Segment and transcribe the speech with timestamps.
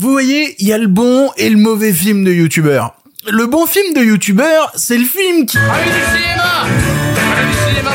[0.00, 2.94] Vous voyez, il y a le bon et le mauvais film de youtubeur.
[3.30, 5.58] Le bon film de youtubeur, c'est le film qui...
[5.58, 7.90] Allez du cinéma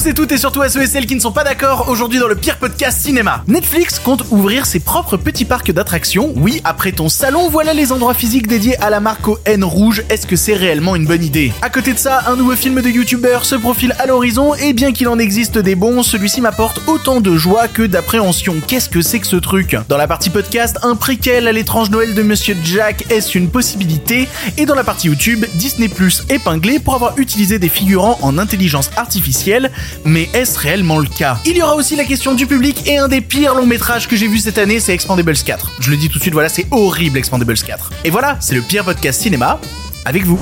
[0.00, 2.18] tous et toutes et surtout à ceux et celles qui ne sont pas d'accord aujourd'hui
[2.18, 3.42] dans le pire podcast cinéma.
[3.48, 6.32] Netflix compte ouvrir ses propres petits parcs d'attractions.
[6.36, 10.02] Oui, après ton salon, voilà les endroits physiques dédiés à la marque au N rouge.
[10.08, 11.52] Est-ce que c'est réellement une bonne idée?
[11.60, 14.92] À côté de ça, un nouveau film de youtubeur se profile à l'horizon et bien
[14.92, 18.56] qu'il en existe des bons, celui-ci m'apporte autant de joie que d'appréhension.
[18.66, 19.76] Qu'est-ce que c'est que ce truc?
[19.88, 24.28] Dans la partie podcast, un préquel à l'étrange Noël de Monsieur Jack, est-ce une possibilité?
[24.56, 28.90] Et dans la partie YouTube, Disney Plus épinglé pour avoir utilisé des figurants en intelligence
[28.96, 29.70] artificielle.
[30.04, 31.38] Mais est-ce réellement le cas?
[31.46, 34.16] Il y aura aussi la question du public et un des pires longs métrages que
[34.16, 35.72] j'ai vu cette année, c'est Expandables 4.
[35.80, 37.92] Je le dis tout de suite, voilà, c'est horrible Expandables 4.
[38.04, 39.60] Et voilà, c'est le pire podcast cinéma
[40.04, 40.38] avec vous.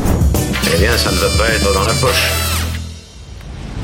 [0.75, 2.58] Eh bien, ça ne va pas être dans la poche.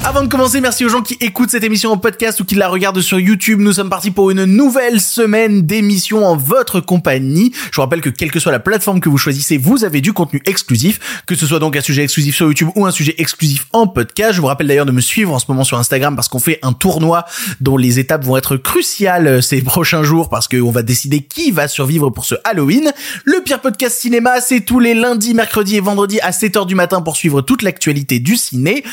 [0.06, 2.68] Avant de commencer, merci aux gens qui écoutent cette émission en podcast ou qui la
[2.68, 3.58] regardent sur YouTube.
[3.58, 7.52] Nous sommes partis pour une nouvelle semaine d'émission en votre compagnie.
[7.70, 10.12] Je vous rappelle que quelle que soit la plateforme que vous choisissez, vous avez du
[10.12, 13.66] contenu exclusif, que ce soit donc un sujet exclusif sur YouTube ou un sujet exclusif
[13.72, 14.34] en podcast.
[14.34, 16.58] Je vous rappelle d'ailleurs de me suivre en ce moment sur Instagram parce qu'on fait
[16.60, 17.24] un tournoi
[17.62, 21.66] dont les étapes vont être cruciales ces prochains jours parce qu'on va décider qui va
[21.66, 22.92] survivre pour ce Halloween.
[23.24, 27.00] Le pire podcast cinéma, c'est tous les lundis, mercredis et vendredis à 7h du matin
[27.00, 28.84] pour suivre toute l'actualité du ciné.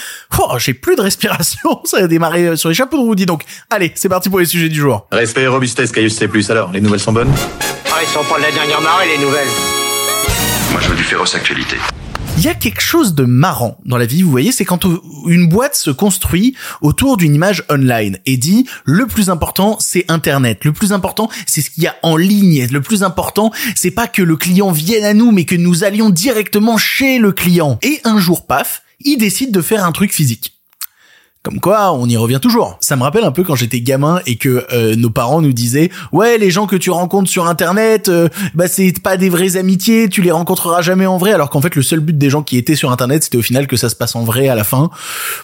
[0.58, 3.44] J'ai plus respiration, ça a démarré sur les chapeaux de roue, dis donc.
[3.70, 5.08] Allez, c'est parti pour les sujets du jour.
[5.12, 6.30] Respect et robustesse, Caius C+.
[6.50, 7.32] Alors, les nouvelles sont bonnes?
[7.92, 9.48] Ah, ils sont pas de la dernière marée, les nouvelles
[10.72, 11.78] Moi, je veux du féroce actualité.
[12.38, 14.88] Il y a quelque chose de marrant dans la vie, vous voyez, c'est quand
[15.28, 20.66] une boîte se construit autour d'une image online et dit le plus important c'est internet,
[20.66, 24.08] le plus important c'est ce qu'il y a en ligne, le plus important c'est pas
[24.08, 27.78] que le client vienne à nous mais que nous allions directement chez le client.
[27.84, 30.51] Et un jour paf, il décide de faire un truc physique.
[31.44, 32.78] Comme quoi, on y revient toujours.
[32.82, 35.90] Ça me rappelle un peu quand j'étais gamin et que euh, nos parents nous disaient
[36.12, 40.08] "Ouais, les gens que tu rencontres sur internet, euh, bah c'est pas des vraies amitiés,
[40.08, 42.58] tu les rencontreras jamais en vrai." Alors qu'en fait, le seul but des gens qui
[42.58, 44.92] étaient sur internet, c'était au final que ça se passe en vrai à la fin.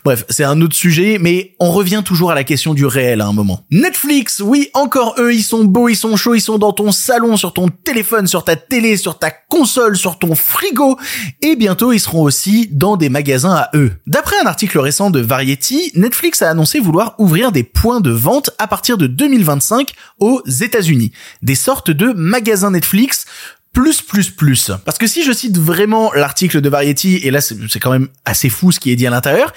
[0.06, 3.26] Bref, c'est un autre sujet, mais on revient toujours à la question du réel à
[3.26, 3.62] un moment.
[3.72, 7.38] Netflix, oui, encore eux, ils sont beaux, ils sont chauds, ils sont dans ton salon,
[7.38, 11.00] sur ton téléphone, sur ta télé, sur ta console, sur ton frigo,
[11.42, 13.94] et bientôt ils seront aussi dans des magasins à eux.
[14.06, 18.52] D'après un article récent de Variety, Netflix a annoncé vouloir ouvrir des points de vente
[18.58, 21.12] à partir de 2025 aux États-Unis.
[21.42, 23.26] Des sortes de magasins Netflix
[23.74, 24.72] plus plus plus.
[24.86, 28.50] Parce que si je cite vraiment l'article de Variety, et là c'est quand même assez
[28.50, 29.54] fou ce qui est dit à l'intérieur,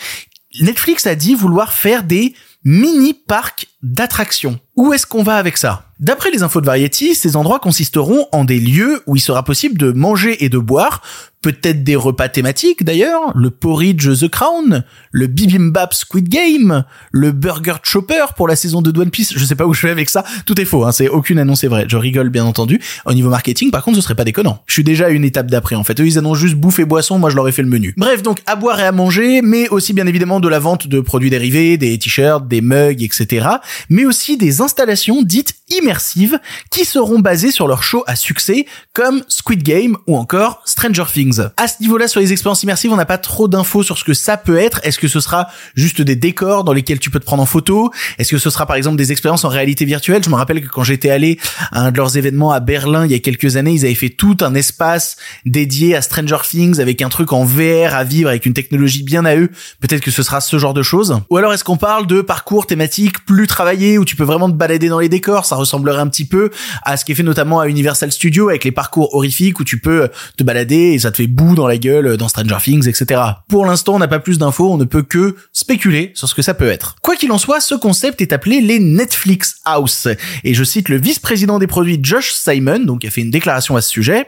[0.60, 4.60] Netflix a dit vouloir faire des mini parcs d'attractions.
[4.80, 5.90] Où est-ce qu'on va avec ça?
[6.00, 9.76] D'après les infos de Variety, ces endroits consisteront en des lieux où il sera possible
[9.76, 11.02] de manger et de boire,
[11.42, 17.74] peut-être des repas thématiques d'ailleurs, le porridge The Crown, le bibimbap Squid Game, le burger
[17.82, 20.24] chopper pour la saison de One Piece, je sais pas où je vais avec ça,
[20.46, 22.80] tout est faux, hein, c'est aucune annonce est vraie, je rigole bien entendu.
[23.04, 24.62] Au niveau marketing, par contre, ce serait pas déconnant.
[24.66, 26.84] Je suis déjà à une étape d'après en fait, eux ils annoncent juste bouffe et
[26.86, 27.94] boisson, moi je leur ai fait le menu.
[27.98, 31.00] Bref, donc à boire et à manger, mais aussi bien évidemment de la vente de
[31.00, 33.46] produits dérivés, des t-shirts, des mugs, etc.
[33.88, 36.38] Mais aussi des installations dites immersives
[36.70, 41.40] qui seront basées sur leurs shows à succès comme Squid Game ou encore Stranger Things.
[41.56, 44.14] À ce niveau-là, sur les expériences immersives, on n'a pas trop d'infos sur ce que
[44.14, 44.80] ça peut être.
[44.84, 47.90] Est-ce que ce sera juste des décors dans lesquels tu peux te prendre en photo?
[48.18, 50.22] Est-ce que ce sera par exemple des expériences en réalité virtuelle?
[50.22, 51.40] Je me rappelle que quand j'étais allé
[51.72, 54.10] à un de leurs événements à Berlin il y a quelques années, ils avaient fait
[54.10, 55.16] tout un espace
[55.46, 59.24] dédié à Stranger Things avec un truc en VR à vivre avec une technologie bien
[59.24, 59.50] à eux.
[59.80, 61.20] Peut-être que ce sera ce genre de choses.
[61.28, 64.54] Ou alors est-ce qu'on parle de parcours thématiques plus travaillés où tu peux vraiment te
[64.60, 66.50] balader dans les décors Ça ressemblerait un petit peu
[66.84, 69.80] à ce qui est fait notamment à Universal Studios avec les parcours horrifiques où tu
[69.80, 73.20] peux te balader et ça te fait boue dans la gueule dans Stranger Things, etc.
[73.48, 76.42] Pour l'instant, on n'a pas plus d'infos, on ne peut que spéculer sur ce que
[76.42, 76.96] ça peut être.
[77.02, 80.08] Quoi qu'il en soit, ce concept est appelé les Netflix House.
[80.44, 83.76] Et je cite le vice-président des produits Josh Simon, donc qui a fait une déclaration
[83.76, 84.26] à ce sujet.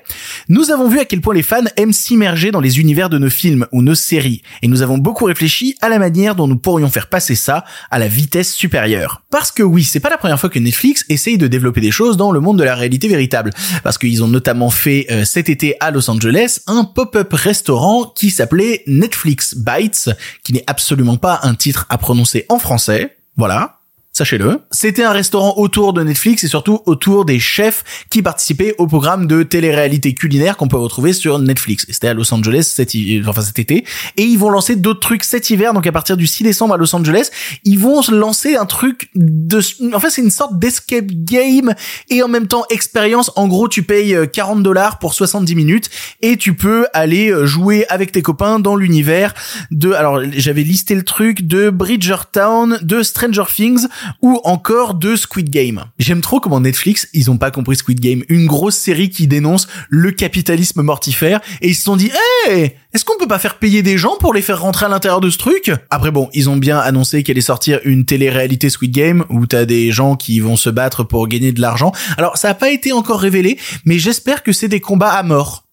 [0.49, 3.31] Nous avons vu à quel point les fans aiment s'immerger dans les univers de nos
[3.31, 4.43] films ou nos séries.
[4.63, 7.99] Et nous avons beaucoup réfléchi à la manière dont nous pourrions faire passer ça à
[7.99, 9.23] la vitesse supérieure.
[9.31, 12.17] Parce que oui, c'est pas la première fois que Netflix essaye de développer des choses
[12.17, 13.51] dans le monde de la réalité véritable.
[13.83, 18.31] Parce qu'ils ont notamment fait euh, cet été à Los Angeles un pop-up restaurant qui
[18.31, 20.11] s'appelait Netflix Bites,
[20.45, 23.17] qui n'est absolument pas un titre à prononcer en français.
[23.37, 23.82] Voilà.
[24.15, 24.61] Sachez-le.
[24.71, 29.27] C'était un restaurant autour de Netflix et surtout autour des chefs qui participaient au programme
[29.27, 31.87] de télé-réalité culinaire qu'on peut retrouver sur Netflix.
[31.89, 32.91] Et C'était à Los Angeles cet,
[33.27, 33.87] enfin, cet été.
[34.19, 35.73] Et ils vont lancer d'autres trucs cet hiver.
[35.73, 37.31] Donc à partir du 6 décembre à Los Angeles,
[37.65, 39.61] ils vont lancer un truc de,
[39.95, 41.75] en fait, c'est une sorte d'escape game
[42.11, 43.31] et en même temps expérience.
[43.37, 45.89] En gros, tu payes 40 dollars pour 70 minutes
[46.21, 49.33] et tu peux aller jouer avec tes copains dans l'univers
[49.71, 53.87] de, alors j'avais listé le truc de Bridgertown, de Stranger Things,
[54.21, 55.85] ou encore de Squid Game.
[55.99, 59.69] J'aime trop comment Netflix, ils ont pas compris Squid Game, une grosse série qui dénonce
[59.89, 62.11] le capitalisme mortifère et ils se sont dit
[62.47, 65.21] "Hey, est-ce qu'on peut pas faire payer des gens pour les faire rentrer à l'intérieur
[65.21, 65.73] de ce truc?
[65.91, 69.65] Après bon, ils ont bien annoncé qu'elle allait sortir une télé-réalité Squid Game où t'as
[69.65, 71.93] des gens qui vont se battre pour gagner de l'argent.
[72.19, 75.65] Alors ça a pas été encore révélé, mais j'espère que c'est des combats à mort.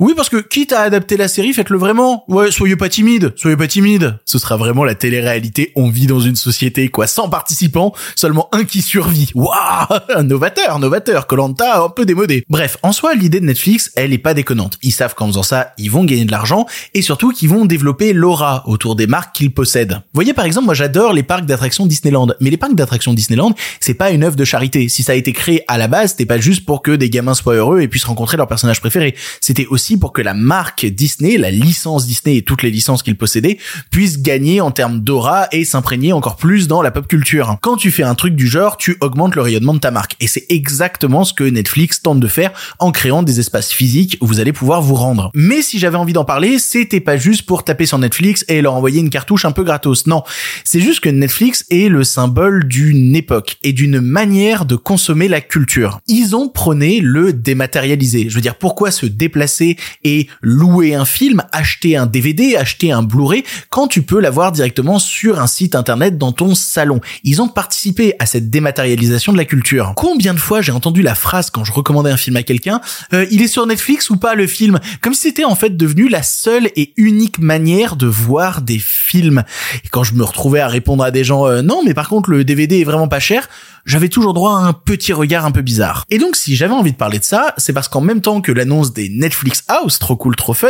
[0.00, 2.24] Oui, parce que quitte à adapter la série, faites-le vraiment.
[2.28, 4.18] Ouais, soyez pas timide, soyez pas timide.
[4.24, 5.72] Ce sera vraiment la télé-réalité.
[5.76, 9.30] On vit dans une société, quoi, sans participants, seulement un qui survit.
[9.34, 12.44] Waouh Novateur, novateur, Colanta, un peu démodé.
[12.48, 14.78] Bref, en soi, l'idée de Netflix, elle est pas déconnante.
[14.82, 18.12] Ils savent qu'en faisant ça, ils vont gagner de l'argent, et surtout qu'ils vont développer
[18.12, 19.92] l'aura autour des marques qu'ils possèdent.
[19.92, 23.54] Vous voyez, par exemple, moi j'adore les parcs d'attractions Disneyland, mais les parcs d'attractions Disneyland,
[23.80, 24.88] c'est pas une œuvre de charité.
[24.88, 27.34] Si ça a été créé à la base, c'était pas juste pour que des gamins
[27.34, 29.14] soient heureux et puissent rencontrer leur personnage préféré.
[29.40, 33.16] C'était aussi pour que la marque Disney, la licence Disney et toutes les licences qu'il
[33.16, 33.58] possédait
[33.90, 37.58] puissent gagner en termes d'aura et s'imprégner encore plus dans la pop culture.
[37.60, 40.16] Quand tu fais un truc du genre, tu augmentes le rayonnement de ta marque.
[40.20, 44.26] Et c'est exactement ce que Netflix tente de faire en créant des espaces physiques où
[44.26, 45.30] vous allez pouvoir vous rendre.
[45.34, 48.74] Mais si j'avais envie d'en parler, c'était pas juste pour taper sur Netflix et leur
[48.74, 50.06] envoyer une cartouche un peu gratos.
[50.06, 50.22] Non.
[50.64, 55.40] C'est juste que Netflix est le symbole d'une époque et d'une manière de consommer la
[55.40, 56.00] culture.
[56.06, 58.26] Ils ont prôné le dématérialisé.
[58.28, 59.71] Je veux dire, pourquoi se déplacer
[60.04, 64.98] et louer un film, acheter un DVD, acheter un Blu-ray quand tu peux l'avoir directement
[64.98, 67.00] sur un site internet dans ton salon.
[67.24, 69.92] Ils ont participé à cette dématérialisation de la culture.
[69.96, 72.80] Combien de fois j'ai entendu la phrase quand je recommandais un film à quelqu'un,
[73.12, 74.80] euh, il est sur Netflix ou pas le film?
[75.00, 79.44] Comme c'était en fait devenu la seule et unique manière de voir des films.
[79.84, 82.30] Et quand je me retrouvais à répondre à des gens euh, non mais par contre
[82.30, 83.48] le DVD est vraiment pas cher,
[83.84, 86.04] j'avais toujours droit à un petit regard un peu bizarre.
[86.10, 88.52] Et donc si j'avais envie de parler de ça, c'est parce qu'en même temps que
[88.52, 90.68] l'annonce des Netflix House, trop cool, trop fun,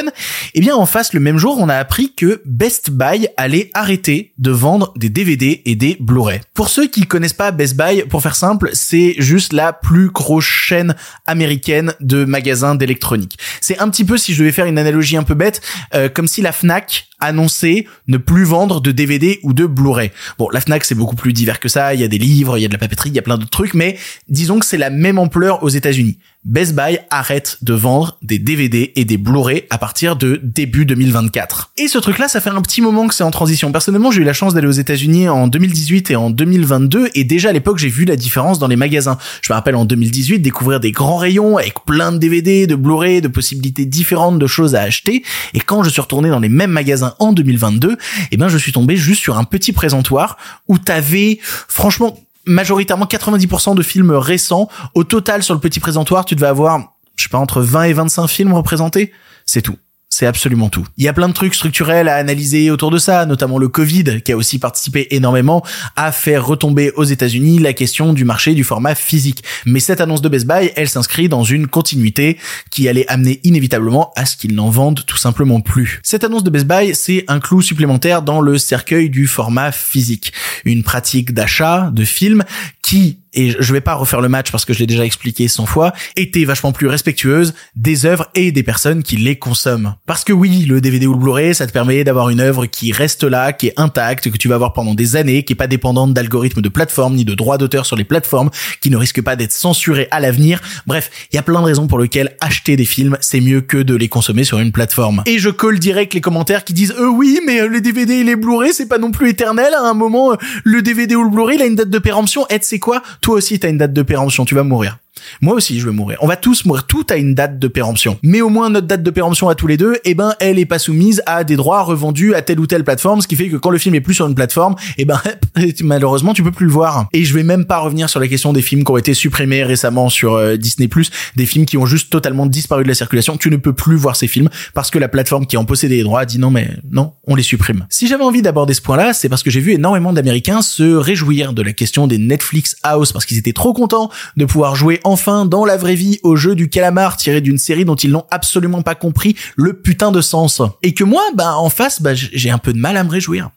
[0.54, 4.32] eh bien en face le même jour, on a appris que Best Buy allait arrêter
[4.38, 6.40] de vendre des DVD et des Blu-ray.
[6.54, 10.44] Pour ceux qui connaissent pas Best Buy, pour faire simple, c'est juste la plus grosse
[10.44, 10.94] chaîne
[11.26, 13.38] américaine de magasins d'électronique.
[13.60, 15.60] C'est un petit peu si je devais faire une analogie un peu bête,
[15.94, 20.10] euh, comme si la Fnac annonçait ne plus vendre de DVD ou de Blu-ray.
[20.38, 22.62] Bon, la Fnac c'est beaucoup plus divers que ça, il y a des livres, il
[22.62, 23.96] y a de la papeterie, il y a plein d'autres trucs, mais
[24.28, 26.18] disons que c'est la même ampleur aux États-Unis.
[26.44, 31.70] Best Buy arrête de vendre des DVD et des Blu-ray à partir de début 2024.
[31.78, 33.70] Et ce truc-là, ça fait un petit moment que c'est en transition.
[33.70, 37.50] Personnellement, j'ai eu la chance d'aller aux États-Unis en 2018 et en 2022, et déjà
[37.50, 39.18] à l'époque, j'ai vu la différence dans les magasins.
[39.40, 43.20] Je me rappelle en 2018 découvrir des grands rayons avec plein de DVD, de Blu-ray,
[43.20, 45.22] de possibilités différentes de choses à acheter.
[45.54, 47.96] Et quand je suis retourné dans les mêmes magasins en 2022,
[48.32, 50.36] eh ben, je suis tombé juste sur un petit présentoir
[50.66, 54.68] où t'avais, franchement, majoritairement 90% de films récents.
[54.94, 57.92] Au total, sur le petit présentoir, tu devais avoir, je sais pas, entre 20 et
[57.92, 59.12] 25 films représentés.
[59.46, 59.76] C'est tout.
[60.14, 60.86] C'est absolument tout.
[60.98, 64.20] Il y a plein de trucs structurels à analyser autour de ça, notamment le Covid,
[64.20, 65.64] qui a aussi participé énormément
[65.96, 69.42] à faire retomber aux États-Unis la question du marché du format physique.
[69.64, 72.36] Mais cette annonce de Best Buy, elle s'inscrit dans une continuité
[72.70, 75.98] qui allait amener inévitablement à ce qu'ils n'en vendent tout simplement plus.
[76.02, 80.34] Cette annonce de Best Buy, c'est un clou supplémentaire dans le cercueil du format physique.
[80.66, 82.44] Une pratique d'achat de films
[82.82, 85.66] qui et je vais pas refaire le match parce que je l'ai déjà expliqué 100
[85.66, 89.94] fois, était vachement plus respectueuse des œuvres et des personnes qui les consomment.
[90.06, 92.92] Parce que oui, le DVD ou le Blu-ray, ça te permet d'avoir une œuvre qui
[92.92, 95.66] reste là, qui est intacte, que tu vas voir pendant des années, qui est pas
[95.66, 98.50] dépendante d'algorithmes de plateforme ni de droits d'auteur sur les plateformes,
[98.80, 100.60] qui ne risque pas d'être censurée à l'avenir.
[100.86, 103.78] Bref, il y a plein de raisons pour lesquelles acheter des films, c'est mieux que
[103.78, 105.22] de les consommer sur une plateforme.
[105.26, 108.24] Et je colle direct les commentaires qui disent, euh oui, mais euh, les DVD et
[108.24, 109.72] les Blu-ray, c'est pas non plus éternel.
[109.74, 112.46] À un moment, euh, le DVD ou le Blu-ray, il a une date de péremption.
[112.48, 113.02] Et c'est quoi?
[113.20, 114.96] Toi aussi, t'as une date de péremption, tu vas mourir.
[115.40, 116.18] Moi aussi, je vais mourir.
[116.20, 116.86] On va tous mourir.
[116.86, 118.18] Tout a une date de péremption.
[118.22, 120.66] Mais au moins, notre date de péremption à tous les deux, eh ben, elle est
[120.66, 123.56] pas soumise à des droits revendus à telle ou telle plateforme, ce qui fait que
[123.56, 125.20] quand le film est plus sur une plateforme, eh ben,
[125.82, 127.08] malheureusement, tu peux plus le voir.
[127.12, 129.64] Et je vais même pas revenir sur la question des films qui ont été supprimés
[129.64, 130.88] récemment sur euh, Disney+,
[131.36, 133.36] des films qui ont juste totalement disparu de la circulation.
[133.36, 136.02] Tu ne peux plus voir ces films parce que la plateforme qui en possédait les
[136.02, 137.86] droits a dit non, mais non, on les supprime.
[137.90, 141.52] Si j'avais envie d'aborder ce point-là, c'est parce que j'ai vu énormément d'Américains se réjouir
[141.52, 145.46] de la question des Netflix House parce qu'ils étaient trop contents de pouvoir jouer enfin
[145.46, 148.82] dans la vraie vie au jeu du calamar tiré d'une série dont ils n'ont absolument
[148.82, 150.62] pas compris le putain de sens.
[150.82, 153.50] Et que moi, bah, en face, bah, j'ai un peu de mal à me réjouir.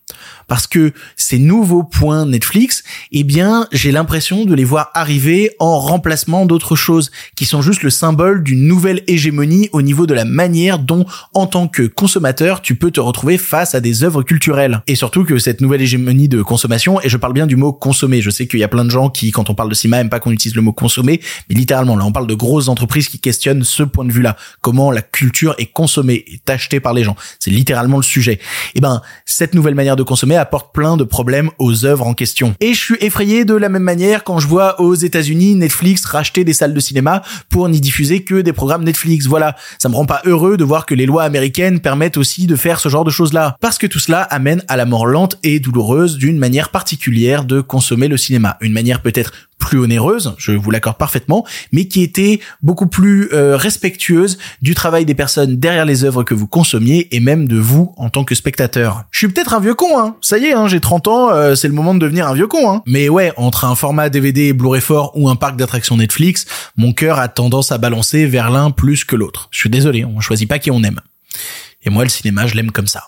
[0.47, 5.79] Parce que ces nouveaux points Netflix, eh bien, j'ai l'impression de les voir arriver en
[5.79, 10.25] remplacement d'autres choses qui sont juste le symbole d'une nouvelle hégémonie au niveau de la
[10.25, 14.81] manière dont, en tant que consommateur, tu peux te retrouver face à des œuvres culturelles.
[14.87, 18.21] Et surtout que cette nouvelle hégémonie de consommation, et je parle bien du mot consommer,
[18.21, 20.09] je sais qu'il y a plein de gens qui, quand on parle de cinéma, aiment
[20.09, 23.19] pas qu'on utilise le mot consommer, mais littéralement, là, on parle de grosses entreprises qui
[23.19, 24.35] questionnent ce point de vue-là.
[24.61, 27.15] Comment la culture est consommée, est achetée par les gens.
[27.39, 28.39] C'est littéralement le sujet.
[28.75, 32.55] Et ben, cette nouvelle manière de consommer apporte plein de problèmes aux œuvres en question.
[32.61, 36.43] Et je suis effrayé de la même manière quand je vois aux États-Unis Netflix racheter
[36.43, 39.25] des salles de cinéma pour n'y diffuser que des programmes Netflix.
[39.27, 42.55] Voilà, ça me rend pas heureux de voir que les lois américaines permettent aussi de
[42.55, 43.57] faire ce genre de choses-là.
[43.59, 47.61] Parce que tout cela amène à la mort lente et douloureuse d'une manière particulière de
[47.61, 48.57] consommer le cinéma.
[48.61, 53.57] Une manière peut-être plus onéreuse, je vous l'accorde parfaitement, mais qui était beaucoup plus euh,
[53.57, 57.93] respectueuse du travail des personnes derrière les œuvres que vous consommiez et même de vous
[57.97, 59.05] en tant que spectateur.
[59.11, 60.15] Je suis peut-être un vieux con, hein.
[60.21, 62.47] Ça y est, hein, j'ai 30 ans, euh, c'est le moment de devenir un vieux
[62.47, 62.83] con, hein.
[62.85, 66.45] Mais ouais, entre un format DVD Blu-ray fort ou un parc d'attractions Netflix,
[66.77, 69.47] mon cœur a tendance à balancer vers l'un plus que l'autre.
[69.51, 71.01] Je suis désolé, on choisit pas qui on aime.
[71.83, 73.03] Et moi, le cinéma, je l'aime comme ça.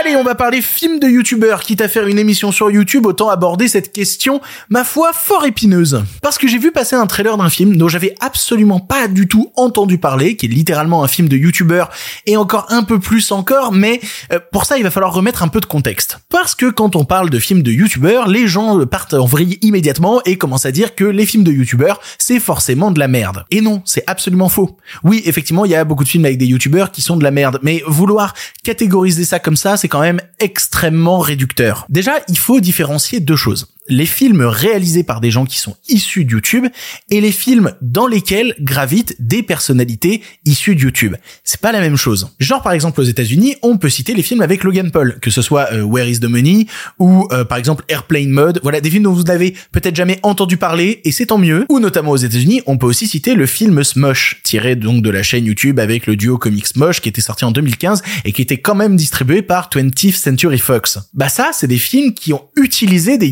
[0.00, 1.60] Allez, on va parler film de youtubeurs.
[1.60, 4.40] Quitte à faire une émission sur YouTube, autant aborder cette question,
[4.70, 6.02] ma foi, fort épineuse.
[6.22, 9.52] Parce que j'ai vu passer un trailer d'un film dont j'avais absolument pas du tout
[9.56, 11.90] entendu parler, qui est littéralement un film de youtubeur,
[12.24, 14.00] et encore un peu plus encore, mais
[14.32, 16.18] euh, pour ça, il va falloir remettre un peu de contexte.
[16.30, 20.22] Parce que quand on parle de films de youtubeurs, les gens partent en vrille immédiatement
[20.24, 23.44] et commencent à dire que les films de youtubeurs, c'est forcément de la merde.
[23.50, 24.78] Et non, c'est absolument faux.
[25.04, 27.30] Oui, effectivement, il y a beaucoup de films avec des youtubeurs qui sont de la
[27.30, 28.32] merde, mais vouloir
[28.64, 31.84] catégoriser ça comme ça, c'est quand même extrêmement réducteur.
[31.90, 36.24] Déjà, il faut différencier deux choses les films réalisés par des gens qui sont issus
[36.24, 36.66] de YouTube
[37.10, 41.16] et les films dans lesquels gravitent des personnalités issues de YouTube.
[41.44, 42.30] C'est pas la même chose.
[42.38, 45.42] Genre par exemple aux États-Unis, on peut citer les films avec Logan Paul, que ce
[45.42, 46.66] soit euh, Where is the Money
[46.98, 48.60] ou euh, par exemple Airplane Mode.
[48.62, 51.66] Voilà des films dont vous n'avez peut-être jamais entendu parler et c'est tant mieux.
[51.68, 55.22] Ou notamment aux États-Unis, on peut aussi citer le film Smosh, tiré donc de la
[55.22, 58.58] chaîne YouTube avec le duo comics Smosh qui était sorti en 2015 et qui était
[58.58, 60.98] quand même distribué par 20th Century Fox.
[61.12, 63.28] Bah ça, c'est des films qui ont utilisé des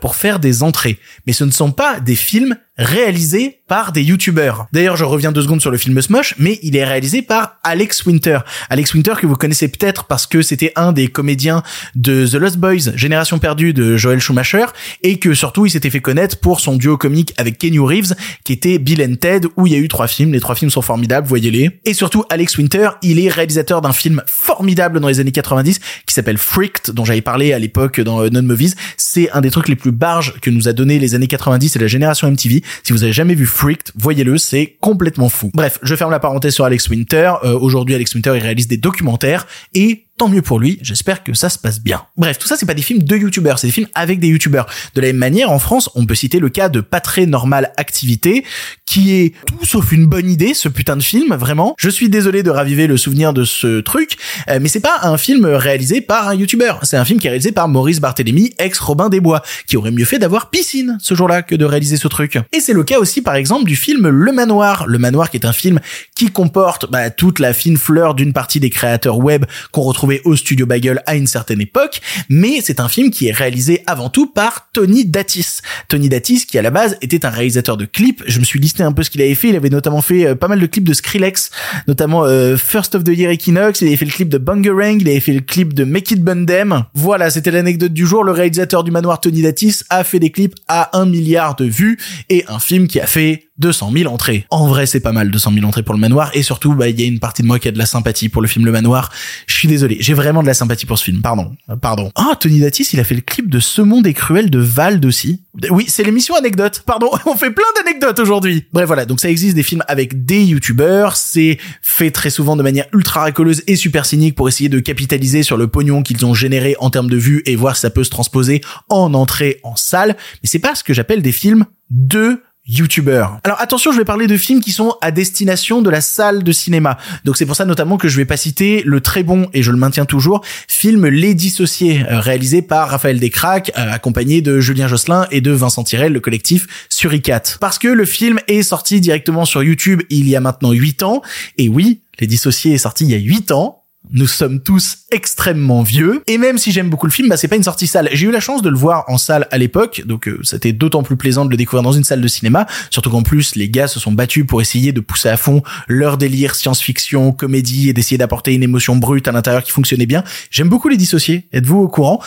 [0.00, 0.98] Pour faire des entrées.
[1.26, 4.66] Mais ce ne sont pas des films réalisé par des youtubeurs.
[4.72, 8.04] D'ailleurs, je reviens deux secondes sur le film Smosh, mais il est réalisé par Alex
[8.04, 8.40] Winter.
[8.68, 11.62] Alex Winter que vous connaissez peut-être parce que c'était un des comédiens
[11.94, 14.66] de The Lost Boys, Génération perdue de Joel Schumacher,
[15.02, 18.52] et que surtout il s'était fait connaître pour son duo comique avec Kenny Reeves, qui
[18.52, 20.32] était Bill and Ted, où il y a eu trois films.
[20.32, 21.80] Les trois films sont formidables, voyez-les.
[21.86, 26.14] Et surtout, Alex Winter, il est réalisateur d'un film formidable dans les années 90 qui
[26.14, 28.74] s'appelle Freaked, dont j'avais parlé à l'époque dans Non Movies.
[28.98, 31.78] C'est un des trucs les plus barges que nous a donné les années 90 et
[31.78, 32.62] la génération MTV.
[32.82, 35.50] Si vous avez jamais vu Freaked, voyez-le, c'est complètement fou.
[35.54, 37.34] Bref, je ferme la parenthèse sur Alex Winter.
[37.44, 41.34] Euh, aujourd'hui, Alex Winter, il réalise des documentaires et tant mieux pour lui, j'espère que
[41.34, 42.02] ça se passe bien.
[42.16, 44.66] Bref, tout ça c'est pas des films de youtubeurs, c'est des films avec des youtubeurs.
[44.94, 47.72] De la même manière, en France, on peut citer le cas de Pas très normal
[47.76, 48.44] activité,
[48.86, 51.74] qui est tout sauf une bonne idée, ce putain de film, vraiment.
[51.78, 54.16] Je suis désolé de raviver le souvenir de ce truc,
[54.48, 57.30] euh, mais c'est pas un film réalisé par un youtubeur, c'est un film qui est
[57.30, 61.14] réalisé par Maurice Barthélémy, ex Robin des Bois, qui aurait mieux fait d'avoir piscine ce
[61.14, 62.38] jour-là que de réaliser ce truc.
[62.52, 64.86] Et c'est le cas aussi par exemple du film Le Manoir.
[64.86, 65.80] Le Manoir qui est un film
[66.14, 70.36] qui comporte bah, toute la fine fleur d'une partie des créateurs web qu'on retrouve au
[70.36, 74.26] studio Bagel à une certaine époque, mais c'est un film qui est réalisé avant tout
[74.26, 75.60] par Tony Datis.
[75.88, 78.82] Tony Datis qui à la base était un réalisateur de clips, je me suis listé
[78.82, 80.84] un peu ce qu'il avait fait, il avait notamment fait euh, pas mal de clips
[80.84, 81.50] de Skrillex,
[81.88, 85.08] notamment euh, First of the Year Equinox, il avait fait le clip de Bangerang, il
[85.08, 86.84] avait fait le clip de Make It Bundem.
[86.94, 90.54] Voilà, c'était l'anecdote du jour, le réalisateur du manoir Tony Datis a fait des clips
[90.68, 91.98] à un milliard de vues
[92.28, 94.46] et un film qui a fait 200 000 entrées.
[94.50, 96.30] En vrai, c'est pas mal, 200 000 entrées pour le manoir.
[96.34, 98.28] Et surtout, bah, il y a une partie de moi qui a de la sympathie
[98.28, 99.10] pour le film Le Manoir.
[99.46, 101.22] Je suis désolé, j'ai vraiment de la sympathie pour ce film.
[101.22, 102.10] Pardon, euh, pardon.
[102.14, 105.04] Ah, Tony Datis, il a fait le clip de Ce monde est cruel de Vald
[105.04, 105.42] aussi.
[105.70, 106.82] Oui, c'est l'émission anecdote.
[106.86, 108.64] Pardon, on fait plein d'anecdotes aujourd'hui.
[108.72, 109.06] Bref, voilà.
[109.06, 111.16] Donc ça existe des films avec des youtubeurs.
[111.16, 115.42] C'est fait très souvent de manière ultra racoleuse et super cynique pour essayer de capitaliser
[115.42, 118.04] sur le pognon qu'ils ont généré en termes de vues et voir si ça peut
[118.04, 120.16] se transposer en entrée en salle.
[120.42, 123.38] Mais c'est pas ce que j'appelle des films de youtubeurs.
[123.44, 126.52] Alors attention, je vais parler de films qui sont à destination de la salle de
[126.52, 126.98] cinéma.
[127.24, 129.70] Donc c'est pour ça notamment que je vais pas citer le très bon, et je
[129.70, 134.88] le maintiens toujours, film Les Dissociés, euh, réalisé par Raphaël Descraques, euh, accompagné de Julien
[134.88, 137.42] Josselin et de Vincent Tirel, le collectif Suricat.
[137.60, 141.22] Parce que le film est sorti directement sur YouTube il y a maintenant 8 ans,
[141.58, 145.82] et oui, Les Dissociés est sorti il y a 8 ans, nous sommes tous extrêmement
[145.82, 146.22] vieux.
[146.26, 148.30] Et même si j'aime beaucoup le film bah c'est pas une sortie salle j'ai eu
[148.30, 151.44] la chance de le voir en salle à l'époque donc euh, c'était d'autant plus plaisant
[151.44, 152.66] de le découvrir dans une salle de cinéma.
[152.90, 156.16] Surtout qu'en plus les gars se sont battus pour essayer de pousser à fond leur
[156.16, 160.24] délire science-fiction comédie et d'essayer d'apporter une émotion brute à l'intérieur qui fonctionnait bien.
[160.50, 161.46] J'aime beaucoup les dissocier.
[161.52, 162.20] Êtes-vous au courant?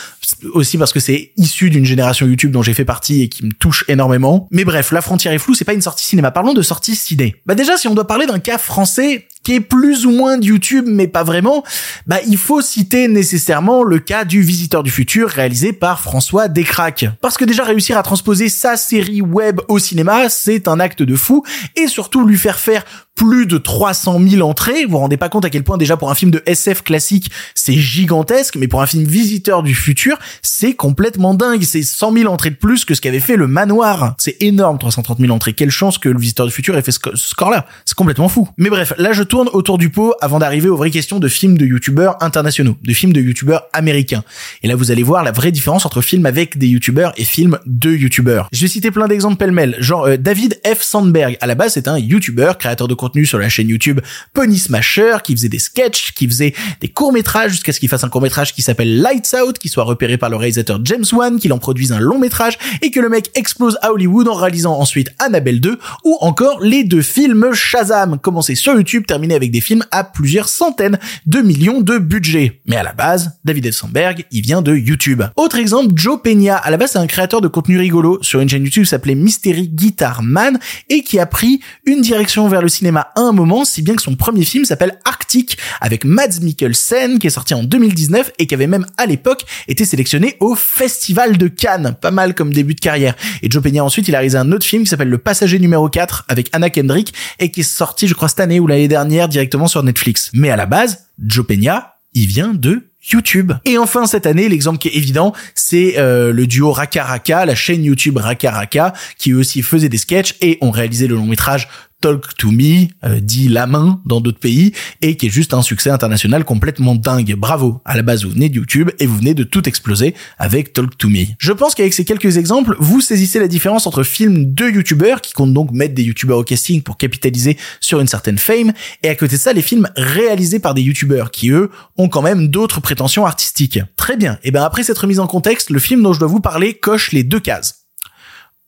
[0.53, 3.51] Aussi parce que c'est issu d'une génération YouTube dont j'ai fait partie et qui me
[3.51, 4.47] touche énormément.
[4.51, 6.31] Mais bref la frontière est floue c'est pas une sortie cinéma.
[6.31, 7.35] Parlons de sortie ciné.
[7.45, 10.45] Bah déjà si on doit parler d'un cas français qui est plus ou moins de
[10.45, 11.63] YouTube, mais pas vraiment,
[12.07, 17.05] bah, il faut citer nécessairement le cas du Visiteur du Futur réalisé par François Descraques.
[17.21, 21.15] Parce que déjà réussir à transposer sa série web au cinéma, c'est un acte de
[21.15, 21.43] fou,
[21.75, 22.83] et surtout lui faire faire
[23.19, 24.85] plus de 300 000 entrées.
[24.85, 27.29] Vous vous rendez pas compte à quel point déjà pour un film de SF classique,
[27.53, 31.63] c'est gigantesque, mais pour un film visiteur du futur, c'est complètement dingue.
[31.63, 34.15] C'est 100 000 entrées de plus que ce qu'avait fait le Manoir.
[34.19, 35.51] C'est énorme, 330 000 entrées.
[35.51, 37.65] Quelle chance que le visiteur du futur ait fait ce score-là.
[37.83, 38.47] C'est complètement fou.
[38.57, 41.57] Mais bref, là je tourne autour du pot avant d'arriver aux vraies questions de films
[41.57, 44.23] de youtubeurs internationaux, de films de youtubeurs américains.
[44.63, 47.59] Et là vous allez voir la vraie différence entre films avec des youtubeurs et films
[47.65, 48.47] de youtubeurs.
[48.53, 50.81] Je vais citer plein d'exemples pêle-mêle, genre euh, David F.
[50.83, 51.37] Sandberg.
[51.41, 53.99] À la base, c'est un youtubeur, créateur de contenu sur la chaîne YouTube
[54.33, 58.09] Pony Smasher, qui faisait des sketchs, qui faisait des courts-métrages jusqu'à ce qu'il fasse un
[58.09, 61.59] court-métrage qui s'appelle Lights Out, qui soit repéré par le réalisateur James Wan, qu'il en
[61.59, 65.79] produise un long-métrage et que le mec explose à Hollywood en réalisant ensuite Annabelle 2
[66.03, 70.49] ou encore les deux films Shazam, commencés sur YouTube, terminés avec des films à plusieurs
[70.49, 72.61] centaines de millions de budget.
[72.65, 73.75] Mais à la base, David F.
[73.75, 75.23] Sandberg, il vient de YouTube.
[75.35, 76.57] Autre exemple, Joe Peña.
[76.57, 79.67] À la base, c'est un créateur de contenu rigolo sur une chaîne YouTube s'appelait Mystery
[79.67, 83.81] Guitar Man et qui a pris une direction vers le cinéma à un moment, si
[83.81, 88.31] bien que son premier film s'appelle Arctic avec Mads Mikkelsen qui est sorti en 2019
[88.37, 91.95] et qui avait même à l'époque été sélectionné au Festival de Cannes.
[91.99, 93.15] Pas mal comme début de carrière.
[93.41, 95.89] Et Joe Peña ensuite, il a réalisé un autre film qui s'appelle Le Passager numéro
[95.89, 99.27] 4 avec Anna Kendrick et qui est sorti, je crois, cette année ou l'année dernière
[99.27, 100.31] directement sur Netflix.
[100.33, 103.53] Mais à la base, Joe Peña, il vient de YouTube.
[103.65, 107.55] Et enfin cette année, l'exemple qui est évident, c'est euh, le duo Raka Raka, la
[107.55, 111.25] chaîne YouTube Raka Raka, qui eux aussi faisait des sketchs et ont réalisé le long
[111.25, 111.69] métrage
[112.01, 115.61] Talk to Me, euh, dit La Main dans d'autres pays, et qui est juste un
[115.61, 117.35] succès international complètement dingue.
[117.35, 117.81] Bravo.
[117.85, 120.97] À la base, vous venez de YouTube et vous venez de tout exploser avec Talk
[120.97, 121.25] to Me.
[121.37, 125.33] Je pense qu'avec ces quelques exemples, vous saisissez la différence entre films de YouTubeurs, qui
[125.33, 128.71] comptent donc mettre des YouTubeurs au casting pour capitaliser sur une certaine fame,
[129.03, 132.21] et à côté de ça, les films réalisés par des YouTubeurs, qui eux, ont quand
[132.21, 133.79] même d'autres prétentions artistiques.
[133.97, 134.39] Très bien.
[134.43, 137.11] Et bien après cette remise en contexte, le film dont je dois vous parler coche
[137.11, 137.87] les deux cases.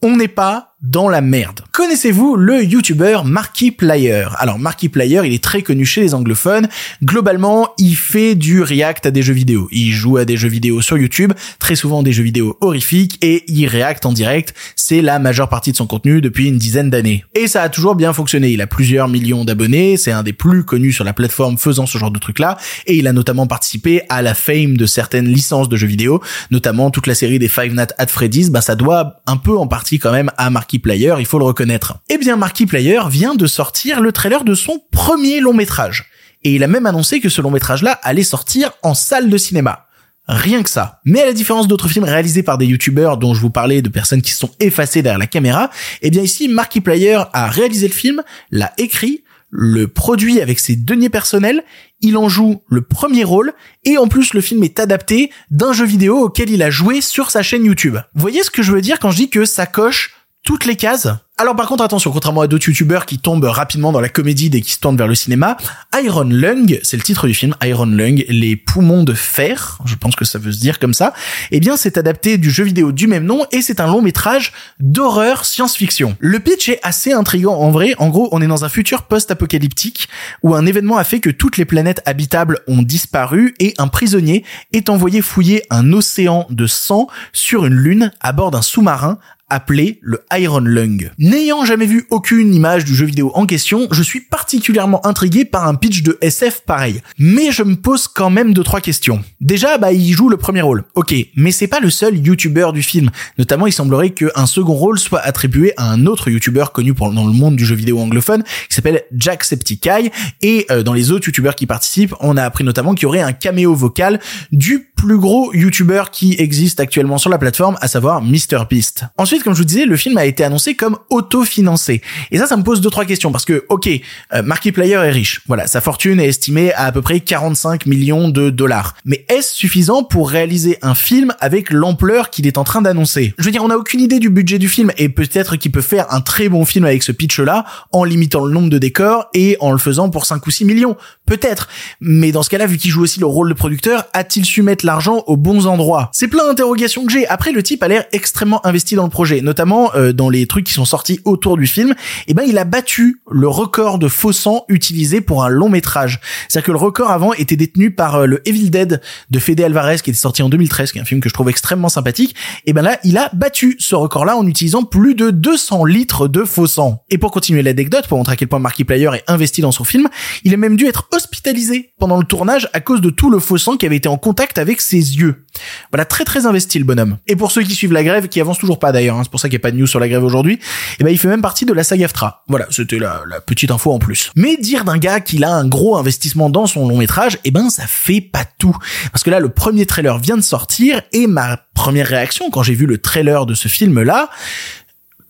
[0.01, 1.61] On n'est pas dans la merde.
[1.71, 4.25] Connaissez-vous le YouTuber Markiplier?
[4.37, 6.67] Alors Markiplier, il est très connu chez les anglophones.
[7.03, 9.67] Globalement, il fait du react à des jeux vidéo.
[9.71, 13.43] Il joue à des jeux vidéo sur YouTube, très souvent des jeux vidéo horrifiques, et
[13.47, 14.55] il react en direct.
[14.75, 17.25] C'est la majeure partie de son contenu depuis une dizaine d'années.
[17.35, 18.49] Et ça a toujours bien fonctionné.
[18.49, 21.99] Il a plusieurs millions d'abonnés, c'est un des plus connus sur la plateforme faisant ce
[21.99, 25.77] genre de trucs-là, et il a notamment participé à la fame de certaines licences de
[25.77, 28.49] jeux vidéo, notamment toute la série des Five Nights at Freddy's.
[28.49, 31.45] Bah ça doit un peu en partie quand même à Markiplier Player, il faut le
[31.45, 31.99] reconnaître.
[32.09, 36.09] Eh bien, Markiplier vient de sortir le trailer de son premier long métrage.
[36.43, 39.85] Et il a même annoncé que ce long métrage-là allait sortir en salle de cinéma.
[40.27, 41.01] Rien que ça.
[41.05, 43.89] Mais à la différence d'autres films réalisés par des youtubeurs dont je vous parlais de
[43.89, 45.69] personnes qui sont effacées derrière la caméra,
[46.01, 51.09] eh bien ici, Markiplier a réalisé le film, l'a écrit, le produit avec ses deniers
[51.09, 51.63] personnels,
[51.99, 53.53] il en joue le premier rôle,
[53.83, 57.29] et en plus le film est adapté d'un jeu vidéo auquel il a joué sur
[57.29, 57.97] sa chaîne YouTube.
[58.15, 60.75] Vous voyez ce que je veux dire quand je dis que ça coche toutes les
[60.75, 61.07] cases.
[61.41, 64.61] Alors par contre attention, contrairement à d'autres youtubeurs qui tombent rapidement dans la comédie dès
[64.61, 65.57] qu'ils se tournent vers le cinéma,
[65.99, 70.15] Iron Lung, c'est le titre du film, Iron Lung, les poumons de fer, je pense
[70.15, 71.15] que ça veut se dire comme ça,
[71.49, 74.53] eh bien c'est adapté du jeu vidéo du même nom et c'est un long métrage
[74.79, 76.15] d'horreur science-fiction.
[76.19, 80.09] Le pitch est assez intrigant en vrai, en gros on est dans un futur post-apocalyptique
[80.43, 84.45] où un événement a fait que toutes les planètes habitables ont disparu et un prisonnier
[84.73, 89.17] est envoyé fouiller un océan de sang sur une lune à bord d'un sous-marin
[89.51, 91.11] appelé le Iron Lung.
[91.31, 95.65] N'ayant jamais vu aucune image du jeu vidéo en question, je suis particulièrement intrigué par
[95.65, 97.01] un pitch de SF pareil.
[97.17, 99.23] Mais je me pose quand même deux trois questions.
[99.39, 100.83] Déjà, bah il joue le premier rôle.
[100.93, 103.11] Ok, mais c'est pas le seul YouTuber du film.
[103.37, 107.31] Notamment, il semblerait qu'un second rôle soit attribué à un autre YouTuber connu dans le
[107.31, 110.11] monde du jeu vidéo anglophone, qui s'appelle Jacksepticeye.
[110.41, 113.21] Et euh, dans les autres YouTubers qui participent, on a appris notamment qu'il y aurait
[113.21, 114.19] un caméo vocal
[114.51, 119.05] du plus gros YouTuber qui existe actuellement sur la plateforme, à savoir MrBeast.
[119.17, 122.03] Ensuite, comme je vous disais, le film a été annoncé comme auto-financé.
[122.29, 123.89] Et ça, ça me pose deux trois questions parce que, ok,
[124.33, 125.41] euh, Markiplier est riche.
[125.47, 128.95] Voilà, sa fortune est estimée à à peu près 45 millions de dollars.
[129.03, 133.33] Mais est-ce suffisant pour réaliser un film avec l'ampleur qu'il est en train d'annoncer?
[133.39, 135.81] Je veux dire, on n'a aucune idée du budget du film et peut-être qu'il peut
[135.81, 139.57] faire un très bon film avec ce pitch-là en limitant le nombre de décors et
[139.61, 140.95] en le faisant pour 5 ou 6 millions.
[141.25, 141.69] Peut-être.
[142.01, 144.85] Mais dans ce cas-là, vu qu'il joue aussi le rôle de producteur, a-t-il su mettre
[144.91, 147.25] l'argent aux bons endroits C'est plein d'interrogations que j'ai.
[147.27, 150.65] Après, le type a l'air extrêmement investi dans le projet notamment euh, dans les trucs
[150.65, 151.95] qui sont sortis autour du film, et
[152.31, 156.19] eh ben il a battu le record de faux sang utilisé pour un long métrage.
[156.47, 159.97] C'est-à-dire que le record avant était détenu par euh, le Evil Dead de Fede Alvarez
[160.03, 162.35] qui était sorti en 2013, qui est un film que je trouve extrêmement sympathique.
[162.65, 166.43] Et ben là, il a battu ce record-là en utilisant plus de 200 litres de
[166.43, 167.03] faux sang.
[167.09, 170.09] Et pour continuer l'anecdote, pour montrer à quel point Markiplier est investi dans son film,
[170.43, 173.57] il a même dû être hospitalisé pendant le tournage à cause de tout le faux
[173.57, 175.45] sang qui avait été en contact avec ses yeux.
[175.91, 177.17] Voilà, très très investi le bonhomme.
[177.27, 179.39] Et pour ceux qui suivent la grève, qui avance toujours pas d'ailleurs, hein, c'est pour
[179.39, 180.59] ça qu'il n'y a pas de news sur la grève aujourd'hui,
[180.99, 182.43] eh ben il fait même partie de la saga AFTRA.
[182.47, 184.31] Voilà, c'était la, la petite info en plus.
[184.35, 187.69] Mais dire d'un gars qu'il a un gros investissement dans son long métrage, eh ben
[187.69, 188.75] ça fait pas tout.
[189.11, 192.73] Parce que là, le premier trailer vient de sortir et ma première réaction quand j'ai
[192.73, 194.29] vu le trailer de ce film là,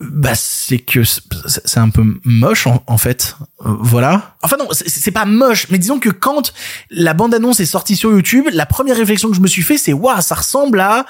[0.01, 3.35] bah c'est que c'est un peu moche en, fait.
[3.65, 4.35] Euh, voilà.
[4.41, 6.53] Enfin non c'est pas moche mais disons que quand
[6.89, 9.77] la bande annonce est sortie sur YouTube la première réflexion que je me suis fait
[9.77, 11.05] c'est waouh ça ressemble à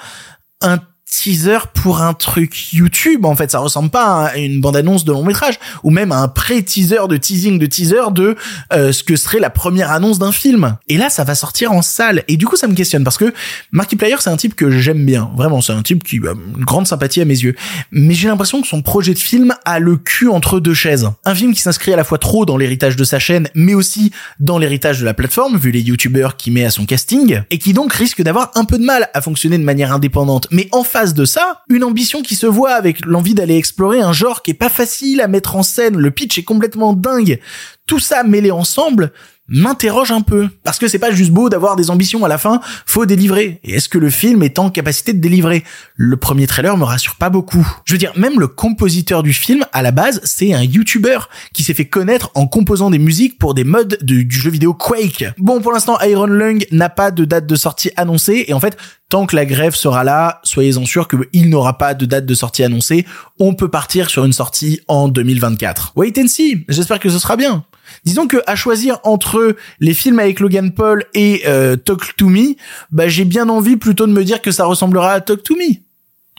[0.60, 0.78] un
[1.12, 5.12] teaser pour un truc YouTube en fait ça ressemble pas à une bande annonce de
[5.12, 8.34] long métrage ou même à un pré-teaser de teasing de teaser de
[8.72, 10.76] euh, ce que serait la première annonce d'un film.
[10.88, 12.24] Et là ça va sortir en salle.
[12.28, 13.34] Et du coup ça me questionne parce que
[13.72, 15.30] Markiplier c'est un type que j'aime bien.
[15.36, 17.54] Vraiment c'est un type qui a une grande sympathie à mes yeux.
[17.90, 21.10] Mais j'ai l'impression que son projet de film a le cul entre deux chaises.
[21.26, 24.12] Un film qui s'inscrit à la fois trop dans l'héritage de sa chaîne mais aussi
[24.40, 27.74] dans l'héritage de la plateforme vu les youtubeurs qu'il met à son casting et qui
[27.74, 30.48] donc risque d'avoir un peu de mal à fonctionner de manière indépendante.
[30.50, 34.12] Mais en face de ça, une ambition qui se voit avec l'envie d'aller explorer un
[34.12, 37.40] genre qui est pas facile à mettre en scène, le pitch est complètement dingue.
[37.86, 39.12] Tout ça mêlé ensemble,
[39.52, 40.48] m'interroge un peu.
[40.64, 43.60] Parce que c'est pas juste beau d'avoir des ambitions à la fin, faut délivrer.
[43.62, 45.62] Et est-ce que le film est en capacité de délivrer?
[45.94, 47.66] Le premier trailer me rassure pas beaucoup.
[47.84, 51.18] Je veux dire, même le compositeur du film, à la base, c'est un YouTuber
[51.52, 55.24] qui s'est fait connaître en composant des musiques pour des modes du jeu vidéo Quake.
[55.38, 58.76] Bon, pour l'instant, Iron Lung n'a pas de date de sortie annoncée, et en fait,
[59.08, 62.64] tant que la grève sera là, soyez-en sûrs qu'il n'aura pas de date de sortie
[62.64, 63.04] annoncée.
[63.38, 65.92] On peut partir sur une sortie en 2024.
[65.96, 66.64] Wait and see.
[66.68, 67.64] J'espère que ce sera bien.
[68.04, 72.54] Disons que à choisir entre les films avec Logan Paul et euh, Talk to Me,
[72.90, 75.76] bah j'ai bien envie plutôt de me dire que ça ressemblera à Talk to Me.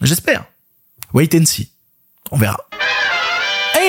[0.01, 0.45] J'espère.
[1.13, 1.69] Wait and see.
[2.31, 2.57] On verra.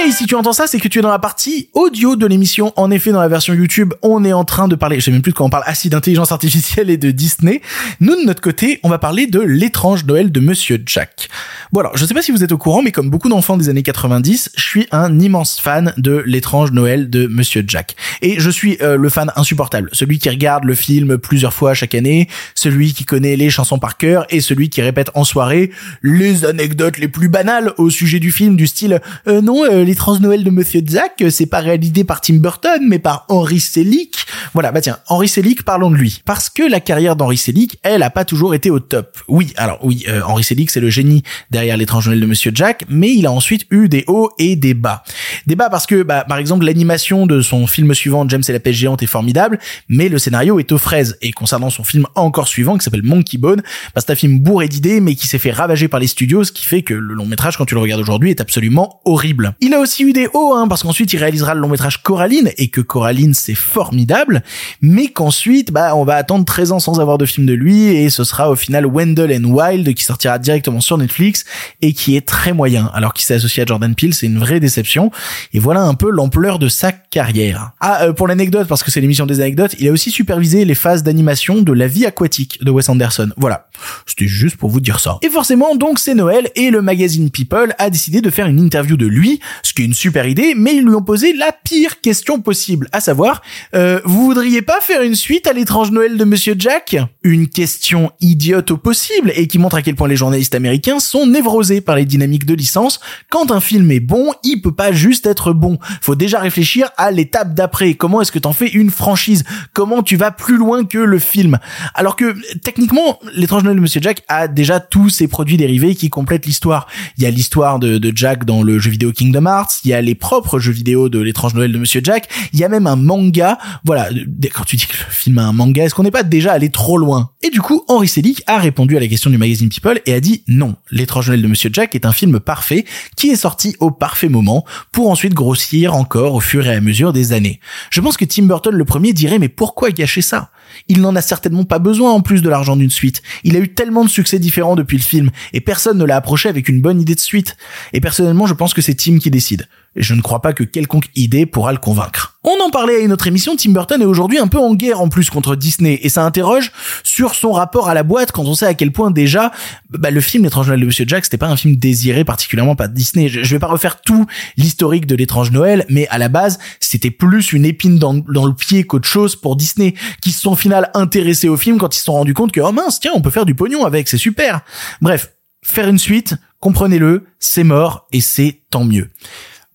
[0.06, 2.74] Et si tu entends ça, c'est que tu es dans la partie audio de l'émission.
[2.76, 5.22] En effet, dans la version YouTube, on est en train de parler, je sais même
[5.22, 7.62] plus de quoi on parle, assis d'intelligence artificielle et de Disney.
[8.00, 11.30] Nous, de notre côté, on va parler de l'étrange Noël de Monsieur Jack.
[11.72, 13.70] Bon alors, je sais pas si vous êtes au courant, mais comme beaucoup d'enfants des
[13.70, 17.96] années 90, je suis un immense fan de l'étrange Noël de Monsieur Jack.
[18.20, 21.94] Et je suis euh, le fan insupportable, celui qui regarde le film plusieurs fois chaque
[21.94, 25.70] année, celui qui connaît les chansons par cœur et celui qui répète en soirée
[26.02, 30.18] les anecdotes les plus banales au sujet du film du style euh, non euh, l'étrange
[30.18, 34.26] Noël de Monsieur Jack c'est pas réalisé par Tim Burton mais par Henry Selick.
[34.52, 38.02] Voilà, bah tiens, Henry Selick, parlons de lui parce que la carrière d'Henry Selick, elle
[38.02, 39.18] a pas toujours été au top.
[39.28, 43.14] Oui, alors oui, Henry Selick c'est le génie derrière l'étrange Noël de Monsieur Jack, mais
[43.14, 45.04] il a ensuite eu des hauts et des bas.
[45.46, 48.60] Des bas parce que, bah, par exemple, l'animation de son film suivant, James et la
[48.60, 51.16] pêche géante, est formidable, mais le scénario est aux fraises.
[51.22, 53.62] Et concernant son film encore suivant, qui s'appelle Monkey Bone,
[53.94, 56.52] bah, c'est un film bourré d'idées, mais qui s'est fait ravager par les studios, ce
[56.52, 59.54] qui fait que le long métrage, quand tu le regardes aujourd'hui, est absolument horrible.
[59.84, 62.80] Aussi eu des hauts, hein, parce qu'ensuite il réalisera le long métrage Coraline, et que
[62.80, 64.42] Coraline c'est formidable,
[64.80, 68.10] mais qu'ensuite, bah, on va attendre 13 ans sans avoir de film de lui, et
[68.10, 71.44] ce sera au final Wendell and Wild, qui sortira directement sur Netflix,
[71.82, 72.90] et qui est très moyen.
[72.94, 75.10] Alors qu'il s'est associé à Jordan Peele, c'est une vraie déception.
[75.52, 77.72] Et voilà un peu l'ampleur de sa carrière.
[77.80, 80.74] Ah, euh, pour l'anecdote, parce que c'est l'émission des anecdotes, il a aussi supervisé les
[80.74, 83.30] phases d'animation de La vie aquatique de Wes Anderson.
[83.36, 83.68] Voilà.
[84.06, 85.18] C'était juste pour vous dire ça.
[85.22, 88.96] Et forcément, donc c'est Noël et le magazine People a décidé de faire une interview
[88.96, 89.40] de lui,
[89.74, 93.00] qui est une super idée, mais ils lui ont posé la pire question possible, à
[93.00, 93.42] savoir,
[93.74, 96.96] euh, vous voudriez pas faire une suite à l'étrange Noël de Monsieur Jack?
[97.22, 101.26] Une question idiote au possible et qui montre à quel point les journalistes américains sont
[101.26, 103.00] névrosés par les dynamiques de licence.
[103.30, 105.78] Quand un film est bon, il peut pas juste être bon.
[106.00, 107.94] Faut déjà réfléchir à l'étape d'après.
[107.94, 109.44] Comment est-ce que t'en fais une franchise?
[109.72, 111.58] Comment tu vas plus loin que le film?
[111.94, 116.10] Alors que techniquement, l'étrange Noël de Monsieur Jack a déjà tous ses produits dérivés qui
[116.10, 116.86] complètent l'histoire.
[117.16, 119.53] Il y a l'histoire de, de Jack dans le jeu vidéo Kingdom Hearts.
[119.84, 122.28] Il y a les propres jeux vidéo de l'étrange Noël de Monsieur Jack.
[122.52, 123.58] Il y a même un manga.
[123.84, 124.08] Voilà.
[124.52, 126.70] Quand tu dis que le film a un manga, est-ce qu'on n'est pas déjà allé
[126.70, 127.30] trop loin?
[127.42, 130.20] Et du coup, Henry Selick a répondu à la question du magazine People et a
[130.20, 130.76] dit non.
[130.90, 132.84] L'étrange Noël de Monsieur Jack est un film parfait
[133.16, 137.12] qui est sorti au parfait moment pour ensuite grossir encore au fur et à mesure
[137.12, 137.60] des années.
[137.90, 140.50] Je pense que Tim Burton le premier dirait mais pourquoi gâcher ça?
[140.88, 143.22] Il n'en a certainement pas besoin en plus de l'argent d'une suite.
[143.44, 146.48] Il a eu tellement de succès différents depuis le film, et personne ne l'a approché
[146.48, 147.56] avec une bonne idée de suite.
[147.92, 149.66] Et personnellement, je pense que c'est Tim qui décide.
[149.96, 152.38] Je ne crois pas que quelconque idée pourra le convaincre.
[152.42, 155.00] On en parlait à une autre émission, Tim Burton est aujourd'hui un peu en guerre
[155.00, 158.54] en plus contre Disney, et ça interroge sur son rapport à la boîte quand on
[158.54, 159.50] sait à quel point déjà,
[159.88, 162.90] bah, le film L'étrange Noël de Monsieur Jack, c'était pas un film désiré particulièrement par
[162.90, 163.28] Disney.
[163.28, 164.26] Je, vais pas refaire tout
[164.58, 168.84] l'historique de l'étrange Noël, mais à la base, c'était plus une épine dans, le pied
[168.84, 172.12] qu'autre chose pour Disney, qui se sont final intéressés au film quand ils se sont
[172.12, 174.60] rendus compte que, oh mince, tiens, on peut faire du pognon avec, c'est super.
[175.00, 175.30] Bref,
[175.62, 179.08] faire une suite, comprenez-le, c'est mort, et c'est tant mieux.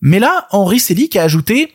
[0.00, 1.72] Mais là, Henri Selick a ajouté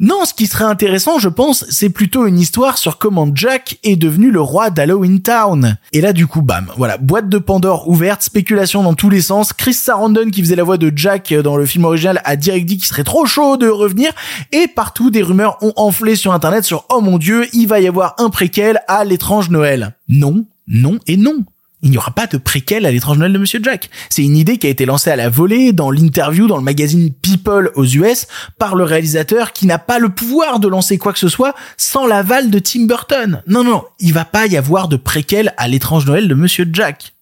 [0.00, 3.96] Non, ce qui serait intéressant, je pense, c'est plutôt une histoire sur comment Jack est
[3.96, 5.76] devenu le roi d'Halloween Town.
[5.92, 9.52] Et là, du coup, bam, voilà, boîte de Pandore ouverte, spéculation dans tous les sens.
[9.52, 12.76] Chris Sarandon, qui faisait la voix de Jack dans le film original, a direct dit
[12.76, 14.12] qu'il serait trop chaud de revenir.
[14.52, 17.88] Et partout, des rumeurs ont enflé sur Internet sur «Oh mon dieu, il va y
[17.88, 19.96] avoir un préquel à l'étrange Noël».
[20.08, 21.44] Non, non et non
[21.82, 23.90] il n'y aura pas de préquel à l'étrange Noël de Monsieur Jack.
[24.10, 27.12] C'est une idée qui a été lancée à la volée dans l'interview dans le magazine
[27.12, 28.26] People aux US
[28.58, 32.06] par le réalisateur qui n'a pas le pouvoir de lancer quoi que ce soit sans
[32.06, 33.42] l'aval de Tim Burton.
[33.46, 37.14] Non, non, il va pas y avoir de préquel à l'étrange Noël de Monsieur Jack.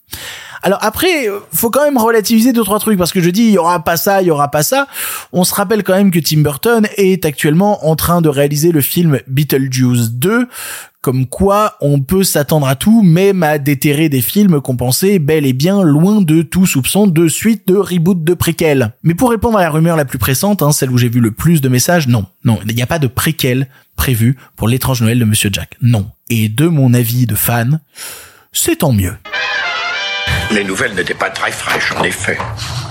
[0.67, 3.59] Alors après, faut quand même relativiser deux trois trucs parce que je dis il y
[3.59, 4.89] aura pas ça, il y aura pas ça.
[5.33, 8.81] On se rappelle quand même que Tim Burton est actuellement en train de réaliser le
[8.81, 10.49] film Beetlejuice 2
[11.03, 15.47] comme quoi on peut s'attendre à tout, même à déterrer des films qu'on pensait bel
[15.47, 18.93] et bien loin de tout soupçon de suite, de reboot, de préquel.
[19.05, 21.31] Mais pour répondre à la rumeur la plus pressante, hein, celle où j'ai vu le
[21.31, 25.21] plus de messages, non, non, il n'y a pas de préquel prévu pour l'étrange Noël
[25.21, 26.11] de Monsieur Jack, non.
[26.29, 27.79] Et de mon avis de fan,
[28.51, 29.15] c'est tant mieux.
[30.53, 32.39] Les nouvelles n'étaient pas très fraîches, en effet.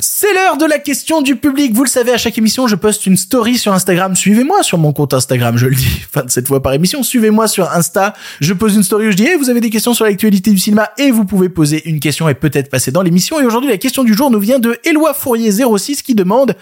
[0.01, 1.73] C'est l'heure de la question du public.
[1.73, 4.13] Vous le savez, à chaque émission, je poste une story sur Instagram.
[4.13, 6.01] Suivez-moi sur mon compte Instagram, je le dis.
[6.13, 7.01] Enfin, cette fois par émission.
[7.01, 8.13] Suivez-moi sur Insta.
[8.41, 10.57] Je pose une story où je dis, hey, vous avez des questions sur l'actualité du
[10.57, 13.39] cinéma et vous pouvez poser une question et peut-être passer dans l'émission.
[13.39, 16.55] Et aujourd'hui, la question du jour nous vient de Éloi Fourier 06 qui demande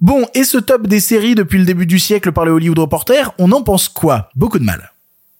[0.00, 3.32] Bon, et ce top des séries depuis le début du siècle par le Hollywood Reporter,
[3.38, 4.28] on en pense quoi?
[4.34, 4.92] Beaucoup de mal.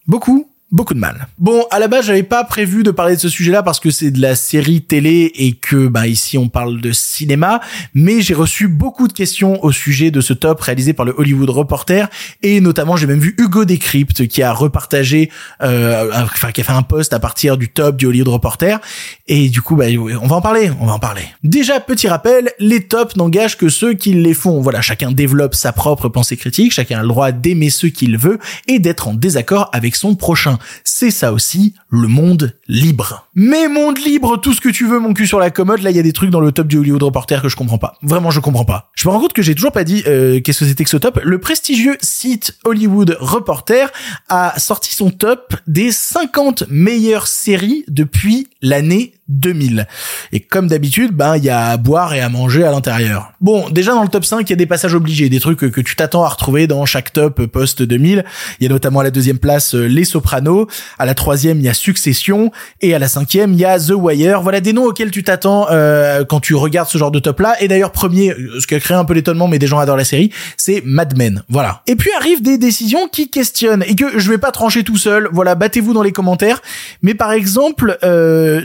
[0.07, 1.27] Beaucoup beaucoup de mal.
[1.37, 4.11] Bon, à la base, j'avais pas prévu de parler de ce sujet-là parce que c'est
[4.11, 7.61] de la série télé et que bah ici on parle de cinéma,
[7.93, 11.49] mais j'ai reçu beaucoup de questions au sujet de ce top réalisé par le Hollywood
[11.49, 12.09] Reporter
[12.41, 15.29] et notamment j'ai même vu Hugo Décrypte qui a repartagé
[15.61, 18.79] euh, enfin qui a fait un post à partir du top du Hollywood Reporter
[19.27, 19.85] et du coup bah
[20.21, 21.23] on va en parler, on va en parler.
[21.43, 24.61] Déjà petit rappel, les tops n'engagent que ceux qui les font.
[24.61, 28.39] Voilà, chacun développe sa propre pensée critique, chacun a le droit d'aimer ce qu'il veut
[28.67, 30.54] et d'être en désaccord avec son prochain.
[30.83, 33.27] C'est ça aussi, le monde libre.
[33.35, 35.95] Mais monde libre, tout ce que tu veux, mon cul sur la commode, là il
[35.95, 37.97] y a des trucs dans le top du Hollywood Reporter que je comprends pas.
[38.01, 38.91] Vraiment, je comprends pas.
[38.95, 40.97] Je me rends compte que j'ai toujours pas dit euh, qu'est-ce que c'était que ce
[40.97, 41.19] top.
[41.23, 43.91] Le prestigieux site Hollywood Reporter
[44.29, 49.87] a sorti son top des 50 meilleures séries depuis l'année 2000.
[50.31, 53.33] Et comme d'habitude, ben il y a à boire et à manger à l'intérieur.
[53.41, 55.81] Bon, déjà dans le top 5, il y a des passages obligés, des trucs que,
[55.81, 58.23] tu t'attends à retrouver dans chaque top post 2000.
[58.59, 60.67] Il y a notamment à la deuxième place euh, Les Sopranos,
[60.99, 63.93] à la troisième il y a Succession et à la cinquième il y a The
[63.95, 64.41] Wire.
[64.41, 67.55] Voilà des noms auxquels tu t'attends euh, quand tu regardes ce genre de top là.
[67.61, 69.97] Et d'ailleurs premier, euh, ce qui a créé un peu l'étonnement, mais des gens adorent
[69.97, 71.43] la série, c'est Mad Men.
[71.49, 71.81] Voilà.
[71.87, 75.29] Et puis arrivent des décisions qui questionnent et que je vais pas trancher tout seul.
[75.31, 76.61] Voilà, battez-vous dans les commentaires.
[77.01, 77.97] Mais par exemple.
[78.03, 78.61] Euh,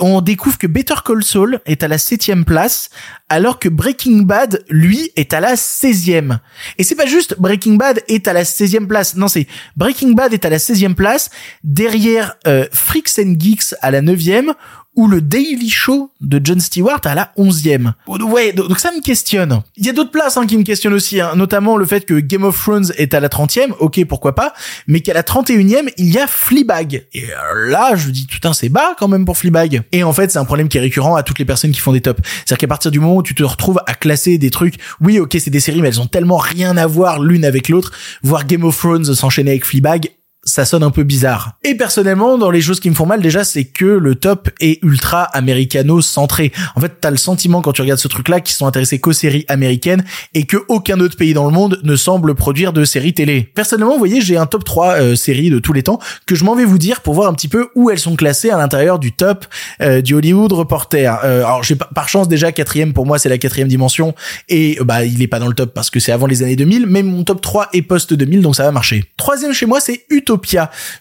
[0.00, 2.90] on découvre que Better Call Saul est à la septième place,
[3.28, 6.38] alors que Breaking Bad, lui, est à la 16e.
[6.78, 9.16] Et c'est pas juste Breaking Bad est à la 16e place.
[9.16, 11.30] Non, c'est Breaking Bad est à la 16e place,
[11.62, 14.52] derrière euh, Freaks and Geeks à la 9e,
[14.96, 17.92] ou le Daily Show de Jon Stewart à la 11e.
[18.06, 19.62] Ouais, donc ça me questionne.
[19.76, 22.14] Il y a d'autres places hein, qui me questionnent aussi, hein, notamment le fait que
[22.20, 24.54] Game of Thrones est à la 30e, ok, pourquoi pas,
[24.86, 27.06] mais qu'à la 31e, il y a Fleabag.
[27.12, 29.82] Et euh, là, je dis, putain, c'est bas quand même pour Fleabag.
[29.92, 31.92] Et en fait, c'est un problème qui est récurrent à toutes les personnes qui font
[31.92, 32.20] des tops.
[32.24, 35.36] C'est-à-dire qu'à partir du moment où tu te retrouves à classer des trucs, oui, ok,
[35.38, 38.64] c'est des séries, mais elles ont tellement rien à voir l'une avec l'autre, voir Game
[38.64, 40.10] of Thrones s'enchaîner avec Fleabag,
[40.44, 41.52] ça sonne un peu bizarre.
[41.64, 44.82] Et personnellement, dans les choses qui me font mal déjà, c'est que le top est
[44.82, 46.52] ultra américano-centré.
[46.76, 49.44] En fait, t'as le sentiment quand tu regardes ce truc-là qu'ils sont intéressés qu'aux séries
[49.48, 50.04] américaines
[50.34, 53.50] et que aucun autre pays dans le monde ne semble produire de séries télé.
[53.54, 56.44] Personnellement, vous voyez, j'ai un top 3 euh, séries de tous les temps que je
[56.44, 58.98] m'en vais vous dire pour voir un petit peu où elles sont classées à l'intérieur
[58.98, 59.46] du top
[59.80, 61.18] euh, du Hollywood Reporter.
[61.24, 64.14] Euh, alors, j'ai par chance déjà quatrième pour moi, c'est la quatrième dimension
[64.48, 66.86] et bah il est pas dans le top parce que c'est avant les années 2000,
[66.86, 69.04] mais mon top 3 est post 2000 donc ça va marcher.
[69.16, 70.33] Troisième chez moi, c'est Utopia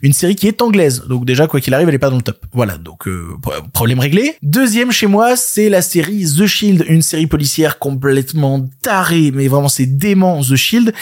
[0.01, 1.03] une série qui est anglaise.
[1.07, 2.45] Donc déjà, quoi qu'il arrive, elle est pas dans le top.
[2.53, 3.37] Voilà, donc euh,
[3.73, 4.35] problème réglé.
[4.41, 9.69] Deuxième chez moi, c'est la série The Shield, une série policière complètement tarée, mais vraiment
[9.69, 10.93] c'est dément The Shield,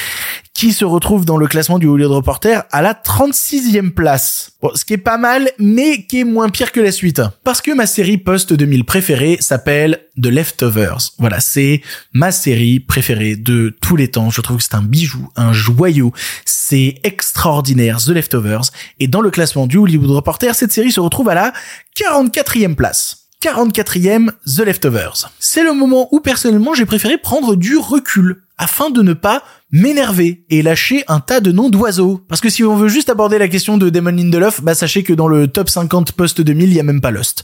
[0.62, 4.52] qui se retrouve dans le classement du Hollywood Reporter à la 36e place.
[4.62, 7.20] Bon, ce qui est pas mal, mais qui est moins pire que la suite.
[7.44, 11.14] Parce que ma série post-2000 préférée s'appelle The Leftovers.
[11.18, 11.82] Voilà, c'est
[12.14, 14.30] ma série préférée de tous les temps.
[14.30, 16.14] Je trouve que c'est un bijou, un joyau.
[16.46, 18.70] C'est extraordinaire, The Leftovers.
[19.00, 21.54] Et dans le classement du Hollywood Reporter, cette série se retrouve à la
[21.98, 23.22] 44e place.
[23.42, 25.32] 44e The Leftovers.
[25.40, 30.46] C'est le moment où personnellement j'ai préféré prendre du recul afin de ne pas m'énerver
[30.52, 32.22] et lâcher un tas de noms d'oiseaux.
[32.30, 35.14] Parce que si on veut juste aborder la question de Damon Lindelof, bah sachez que
[35.14, 37.44] dans le top 50 post 2000, il y a même pas Lost.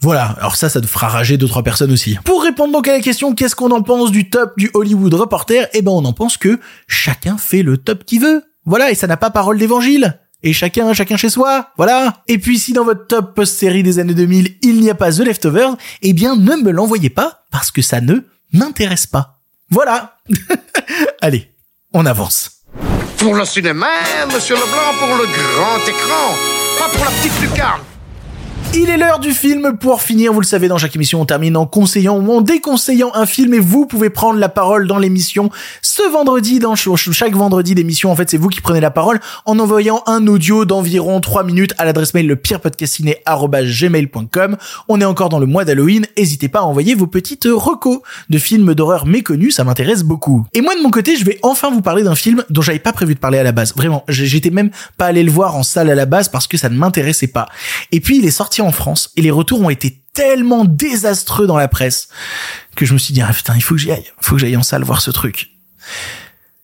[0.00, 2.16] Voilà, alors ça, ça te fera rager deux trois personnes aussi.
[2.24, 5.66] Pour répondre donc à la question qu'est-ce qu'on en pense du top du Hollywood Reporter,
[5.72, 8.44] eh ben on en pense que chacun fait le top qu'il veut.
[8.64, 12.22] Voilà, et ça n'a pas parole d'évangile et chacun, chacun chez soi, voilà.
[12.28, 15.20] Et puis si dans votre top post-série des années 2000, il n'y a pas The
[15.20, 18.20] Leftovers, eh bien ne me l'envoyez pas, parce que ça ne
[18.52, 19.33] m'intéresse pas.
[19.70, 20.16] Voilà.
[21.20, 21.50] Allez,
[21.92, 22.62] on avance.
[23.18, 23.86] Pour le cinéma,
[24.32, 26.34] monsieur Leblanc, pour le grand écran,
[26.78, 27.80] pas pour la petite lucarne.
[28.76, 30.32] Il est l'heure du film pour finir.
[30.32, 33.54] Vous le savez, dans chaque émission, on termine en conseillant ou en déconseillant un film
[33.54, 38.10] et vous pouvez prendre la parole dans l'émission ce vendredi, dans chaque vendredi d'émission.
[38.10, 41.72] En fait, c'est vous qui prenez la parole en envoyant un audio d'environ 3 minutes
[41.78, 44.56] à l'adresse mail le gmail.com
[44.88, 46.04] On est encore dans le mois d'Halloween.
[46.18, 49.54] N'hésitez pas à envoyer vos petites recos de films d'horreur méconnus.
[49.54, 50.48] Ça m'intéresse beaucoup.
[50.52, 52.92] Et moi, de mon côté, je vais enfin vous parler d'un film dont j'avais pas
[52.92, 53.72] prévu de parler à la base.
[53.76, 54.02] Vraiment.
[54.08, 56.76] J'étais même pas allé le voir en salle à la base parce que ça ne
[56.76, 57.46] m'intéressait pas.
[57.92, 61.56] Et puis, il est sorti en France et les retours ont été tellement désastreux dans
[61.56, 62.08] la presse
[62.76, 64.40] que je me suis dit ah putain il faut que j'y aille, il faut que
[64.40, 65.50] j'aille en salle voir ce truc.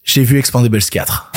[0.05, 1.33] J'ai vu Expandables 4.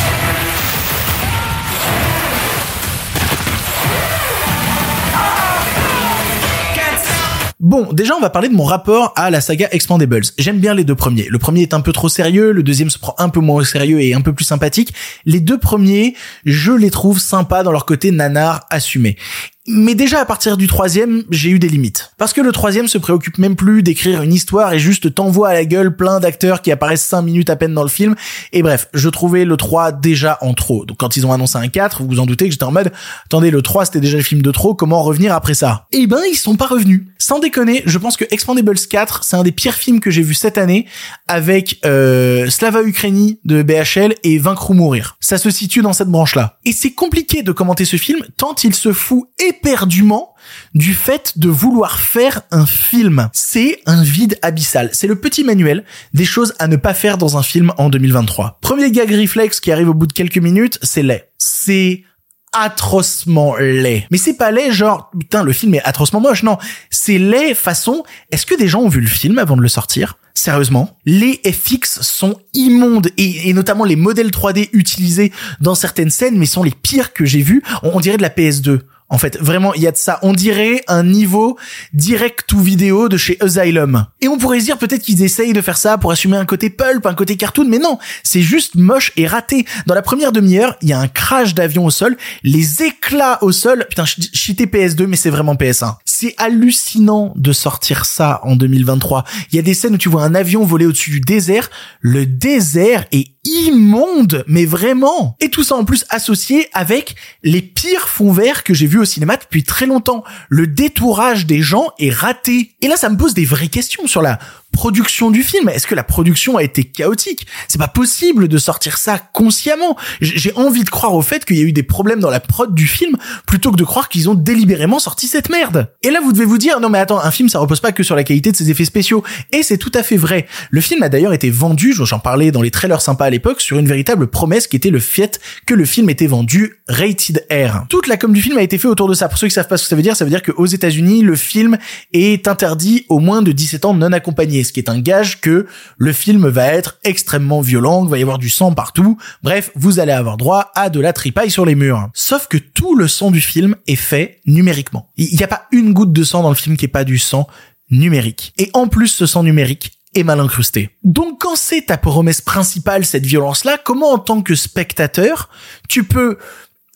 [7.64, 10.26] Bon, déjà on va parler de mon rapport à la saga Expandables.
[10.38, 11.28] J'aime bien les deux premiers.
[11.30, 13.64] Le premier est un peu trop sérieux, le deuxième se prend un peu moins au
[13.64, 14.94] sérieux et un peu plus sympathique.
[15.26, 19.18] Les deux premiers, je les trouve sympas dans leur côté nanar assumé.
[19.66, 22.12] Mais déjà à partir du troisième, j'ai eu des limites.
[22.18, 25.54] Parce que le troisième se préoccupe même plus d'écrire une histoire et juste t'envoie à
[25.54, 28.16] la gueule plein d'acteurs qui apparaissent 5 minutes à peine dans le film.
[28.52, 30.84] Et bref, je trouvais le 3 déjà en trop.
[30.84, 32.92] Donc quand ils ont annoncé un 4, vous vous en doutez que j'étais en mode,
[33.26, 35.88] attendez, le 3 c'était déjà le film de trop, comment revenir après ça?
[35.94, 37.04] Eh ben, ils sont pas revenus.
[37.18, 40.34] Sans déconner, je pense que Expandables 4, c'est un des pires films que j'ai vu
[40.34, 40.88] cette année
[41.30, 45.16] avec euh, Slava Ukraini de BHL et Vaincre ou mourir.
[45.22, 46.58] Ça se situe dans cette branche-là.
[46.66, 50.34] Et c'est compliqué de commenter ce film tant il se fout et éperdument
[50.74, 53.30] du fait de vouloir faire un film.
[53.34, 54.90] C'est un vide abyssal.
[54.94, 58.60] C'est le petit manuel des choses à ne pas faire dans un film en 2023.
[58.62, 61.30] Premier gag réflexe qui arrive au bout de quelques minutes, c'est laid.
[61.38, 62.04] C'est
[62.52, 64.06] atrocement laid.
[64.12, 66.60] Mais c'est pas laid genre putain le film est atrocement moche non,
[66.92, 70.18] c'est laid façon est-ce que des gens ont vu le film avant de le sortir?
[70.36, 76.48] Sérieusement, les FX sont immondes et, notamment les modèles 3D utilisés dans certaines scènes mais
[76.48, 77.64] sont les pires que j'ai vus.
[77.84, 78.82] On dirait de la PS2.
[79.14, 80.18] En fait, vraiment, il y a de ça.
[80.24, 81.56] On dirait un niveau
[81.94, 84.08] direct ou vidéo de chez Asylum.
[84.22, 86.72] Et on pourrait se dire peut-être qu'ils essayent de faire ça pour assumer un côté
[86.72, 89.68] pulp, un côté cartoon, mais non, c'est juste moche et raté.
[89.86, 93.52] Dans la première demi-heure, il y a un crash d'avion au sol, les éclats au
[93.52, 93.86] sol.
[93.88, 95.98] Putain, cheaté PS2, mais c'est vraiment PS1.
[96.06, 99.26] C'est hallucinant de sortir ça en 2023.
[99.52, 101.70] Il y a des scènes où tu vois un avion voler au-dessus du désert.
[102.02, 105.36] Le désert est immonde, mais vraiment.
[105.40, 109.06] Et tout ça en plus associé avec les pires fonds verts que j'ai vus au
[109.06, 110.24] cinéma depuis très longtemps.
[110.50, 112.72] Le détourage des gens est raté.
[112.82, 114.40] Et là, ça me pose des vraies questions sur la
[114.74, 117.48] production du film Est-ce que la production a été chaotique?
[117.70, 119.96] C'est pas possible de sortir ça consciemment.
[120.20, 122.76] J'ai envie de croire au fait qu'il y a eu des problèmes dans la prod
[122.76, 123.16] du film
[123.48, 125.90] plutôt que de croire qu'ils ont délibérément sorti cette merde.
[126.02, 128.04] Et là, vous devez vous dire non mais attends, un film ça repose pas que
[128.04, 129.24] sur la qualité de ses effets spéciaux.
[129.52, 130.48] Et c'est tout à fait vrai.
[130.72, 133.78] Le film a d'ailleurs été vendu, j'en parlais dans les trailers sympas à l'époque, sur
[133.78, 137.86] une véritable promesse qui était le fait que le film était vendu rated R.
[137.90, 139.30] Toute la com du film a été faite autour de ça.
[139.30, 141.22] Pour ceux qui savent pas ce que ça veut dire, ça veut dire qu'aux États-Unis,
[141.22, 141.78] le film
[142.12, 145.68] est interdit aux moins de 17 ans non accompagnés ce qui est un gage que
[145.98, 149.18] le film va être extrêmement violent, qu'il va y avoir du sang partout.
[149.44, 152.10] Bref, vous allez avoir droit à de la tripaille sur les murs.
[152.14, 155.12] Sauf que tout le sang du film est fait numériquement.
[155.18, 157.18] Il n'y a pas une goutte de sang dans le film qui est pas du
[157.18, 157.48] sang
[157.90, 158.54] numérique.
[158.58, 160.92] Et en plus, ce sang numérique est mal incrusté.
[161.04, 165.50] Donc quand c'est ta promesse principale, cette violence-là, comment en tant que spectateur,
[165.90, 166.38] tu peux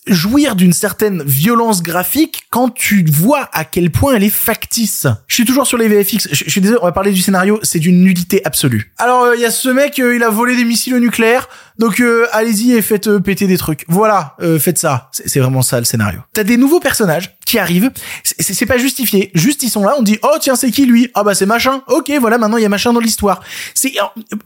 [0.08, 5.08] jouir d'une certaine violence graphique quand tu vois à quel point elle est factice.
[5.28, 6.30] Je suis toujours sur les VFX.
[6.32, 7.60] Je, suis désolé, on va parler du scénario.
[7.63, 8.93] C'est d'une nudité absolue.
[8.98, 11.48] Alors, il euh, y a ce mec, euh, il a volé des missiles nucléaires.
[11.78, 13.86] Donc, euh, allez-y et faites péter des trucs.
[13.88, 15.10] Voilà, faites ça.
[15.12, 16.20] C'est vraiment ça le scénario.
[16.34, 17.91] T'as des nouveaux personnages qui arrivent.
[18.24, 19.32] C'est pas justifié.
[19.36, 19.93] Juste, ils sont là.
[19.98, 21.12] On dit, oh tiens, c'est qui lui?
[21.13, 21.82] Ah bah c'est machin.
[21.88, 23.41] Ok, voilà, maintenant il y a machin dans l'histoire.
[23.76, 23.93] C'est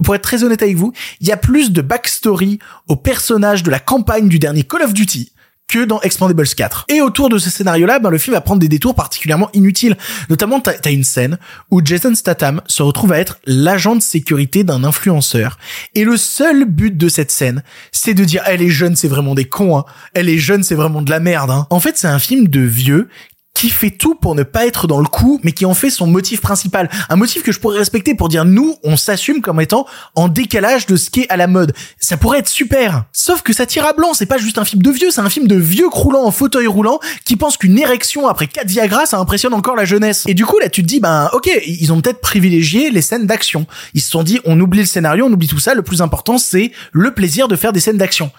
[0.03, 3.71] pour être très honnête avec vous, il y a plus de backstory aux personnages de
[3.71, 5.31] la campagne du dernier Call of Duty
[5.79, 6.85] dans Expandables 4.
[6.89, 9.97] Et autour de ce scénario-là, ben, le film va prendre des détours particulièrement inutiles.
[10.29, 11.37] Notamment, t'as as une scène
[11.69, 15.57] où Jason Statham se retrouve à être l'agent de sécurité d'un influenceur.
[15.95, 19.35] Et le seul but de cette scène, c'est de dire, elle est jeune, c'est vraiment
[19.35, 19.85] des cons, hein.
[20.13, 21.67] Elle est jeune, c'est vraiment de la merde, hein.
[21.69, 23.09] En fait, c'est un film de vieux
[23.53, 26.07] qui fait tout pour ne pas être dans le coup, mais qui en fait son
[26.07, 26.89] motif principal.
[27.09, 29.85] Un motif que je pourrais respecter pour dire nous, on s'assume comme étant
[30.15, 31.73] en décalage de ce qui est à la mode.
[31.99, 33.05] Ça pourrait être super.
[33.11, 35.29] Sauf que ça tire à blanc, c'est pas juste un film de vieux, c'est un
[35.29, 39.17] film de vieux croulant en fauteuil roulant qui pense qu'une érection après 4 Viagra, ça
[39.17, 40.23] impressionne encore la jeunesse.
[40.27, 43.27] Et du coup, là, tu te dis, ben, ok, ils ont peut-être privilégié les scènes
[43.27, 43.67] d'action.
[43.93, 46.37] Ils se sont dit, on oublie le scénario, on oublie tout ça, le plus important,
[46.37, 48.31] c'est le plaisir de faire des scènes d'action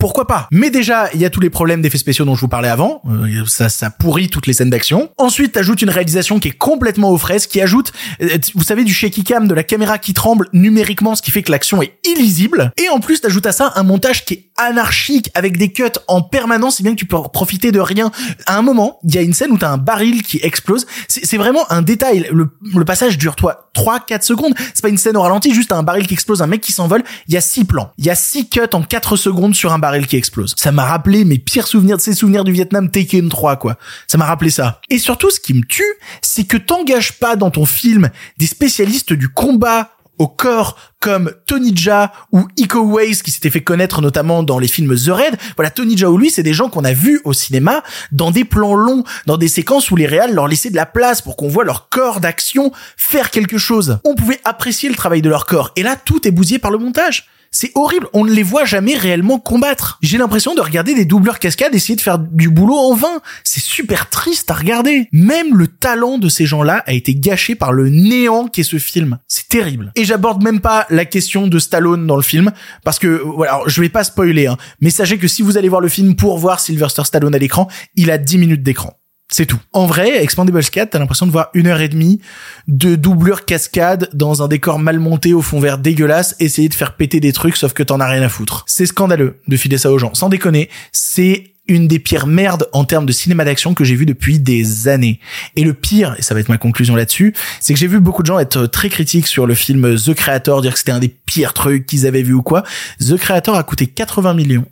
[0.00, 0.48] pourquoi pas?
[0.50, 3.02] Mais déjà, il y a tous les problèmes d'effets spéciaux dont je vous parlais avant.
[3.06, 5.10] Euh, ça, ça pourrit toutes les scènes d'action.
[5.18, 7.92] Ensuite, t'ajoutes une réalisation qui est complètement aux fraises, qui ajoute,
[8.22, 11.42] euh, vous savez, du shaky cam, de la caméra qui tremble numériquement, ce qui fait
[11.42, 12.72] que l'action est illisible.
[12.82, 16.22] Et en plus, t'ajoutes à ça un montage qui est anarchique, avec des cuts en
[16.22, 18.10] permanence, si bien que tu peux profiter de rien.
[18.46, 20.86] À un moment, il y a une scène où t'as un baril qui explose.
[21.08, 22.26] C'est vraiment un détail.
[22.32, 24.54] Le, le passage dure, toi, 3-4 secondes.
[24.74, 27.02] C'est pas une scène au ralenti, juste un baril qui explose, un mec qui s'envole.
[27.28, 27.90] Il y a 6 plans.
[27.98, 30.54] Il y a 6 cuts en 4 secondes sur un baril qui explose.
[30.56, 33.76] Ça m'a rappelé mes pires souvenirs de ces souvenirs du Vietnam Taken 3, quoi.
[34.06, 34.80] Ça m'a rappelé ça.
[34.88, 35.82] Et surtout, ce qui me tue,
[36.22, 41.74] c'est que t'engages pas dans ton film des spécialistes du combat au corps comme Tony
[41.74, 45.38] Jaa ou Iko Uwais qui s'était fait connaître notamment dans les films The Raid.
[45.56, 47.82] Voilà, Tony Jaa ou lui, c'est des gens qu'on a vus au cinéma
[48.12, 51.22] dans des plans longs, dans des séquences où les réals leur laissaient de la place
[51.22, 53.98] pour qu'on voit leur corps d'action faire quelque chose.
[54.04, 55.72] On pouvait apprécier le travail de leur corps.
[55.76, 57.26] Et là, tout est bousillé par le montage.
[57.52, 59.98] C'est horrible, on ne les voit jamais réellement combattre.
[60.02, 63.20] J'ai l'impression de regarder des doubleurs cascades essayer de faire du boulot en vain.
[63.42, 65.08] C'est super triste à regarder.
[65.10, 69.18] Même le talent de ces gens-là a été gâché par le néant qu'est ce film.
[69.26, 69.90] C'est terrible.
[69.96, 72.52] Et j'aborde même pas la question de Stallone dans le film,
[72.84, 75.80] parce que, voilà, je vais pas spoiler, hein, mais sachez que si vous allez voir
[75.80, 78.99] le film pour voir Sylvester Stallone à l'écran, il a 10 minutes d'écran.
[79.30, 79.60] C'est tout.
[79.72, 82.20] En vrai, Expandables 4, t'as l'impression de voir une heure et demie
[82.66, 86.96] de doublure cascade dans un décor mal monté au fond vert dégueulasse, essayer de faire
[86.96, 88.64] péter des trucs sauf que t'en as rien à foutre.
[88.66, 90.14] C'est scandaleux de filer ça aux gens.
[90.14, 94.04] Sans déconner, c'est une des pires merdes en termes de cinéma d'action que j'ai vu
[94.04, 95.20] depuis des années.
[95.54, 98.22] Et le pire, et ça va être ma conclusion là-dessus, c'est que j'ai vu beaucoup
[98.22, 101.08] de gens être très critiques sur le film The Creator, dire que c'était un des
[101.08, 102.64] pires trucs qu'ils avaient vu ou quoi.
[102.98, 104.66] The Creator a coûté 80 millions.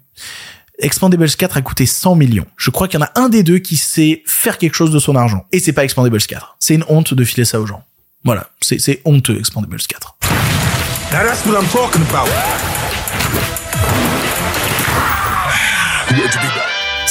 [0.80, 2.46] Expandables 4 a coûté 100 millions.
[2.56, 5.00] Je crois qu'il y en a un des deux qui sait faire quelque chose de
[5.00, 5.44] son argent.
[5.50, 6.56] Et c'est pas Expandables 4.
[6.60, 7.82] C'est une honte de filer ça aux gens.
[8.24, 8.50] Voilà.
[8.60, 10.16] C'est honteux, Expandables 4.
[11.10, 12.28] that's what I'm talking about.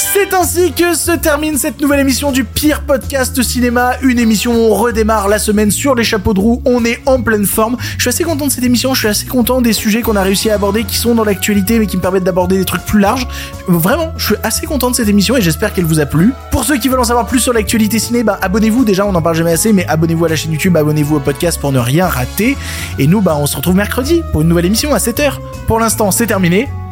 [0.00, 4.72] C'est ainsi que se termine cette nouvelle émission du pire podcast cinéma, une émission où
[4.72, 7.76] on redémarre la semaine sur les chapeaux de roue, on est en pleine forme.
[7.96, 10.22] Je suis assez content de cette émission, je suis assez content des sujets qu'on a
[10.22, 13.00] réussi à aborder qui sont dans l'actualité mais qui me permettent d'aborder des trucs plus
[13.00, 13.26] larges.
[13.66, 16.32] Vraiment, je suis assez content de cette émission et j'espère qu'elle vous a plu.
[16.52, 19.22] Pour ceux qui veulent en savoir plus sur l'actualité ciné, bah abonnez-vous déjà, on en
[19.22, 22.06] parle jamais assez mais abonnez-vous à la chaîne YouTube, abonnez-vous au podcast pour ne rien
[22.06, 22.56] rater
[23.00, 25.32] et nous bah on se retrouve mercredi pour une nouvelle émission à 7h.
[25.66, 26.68] Pour l'instant, c'est terminé.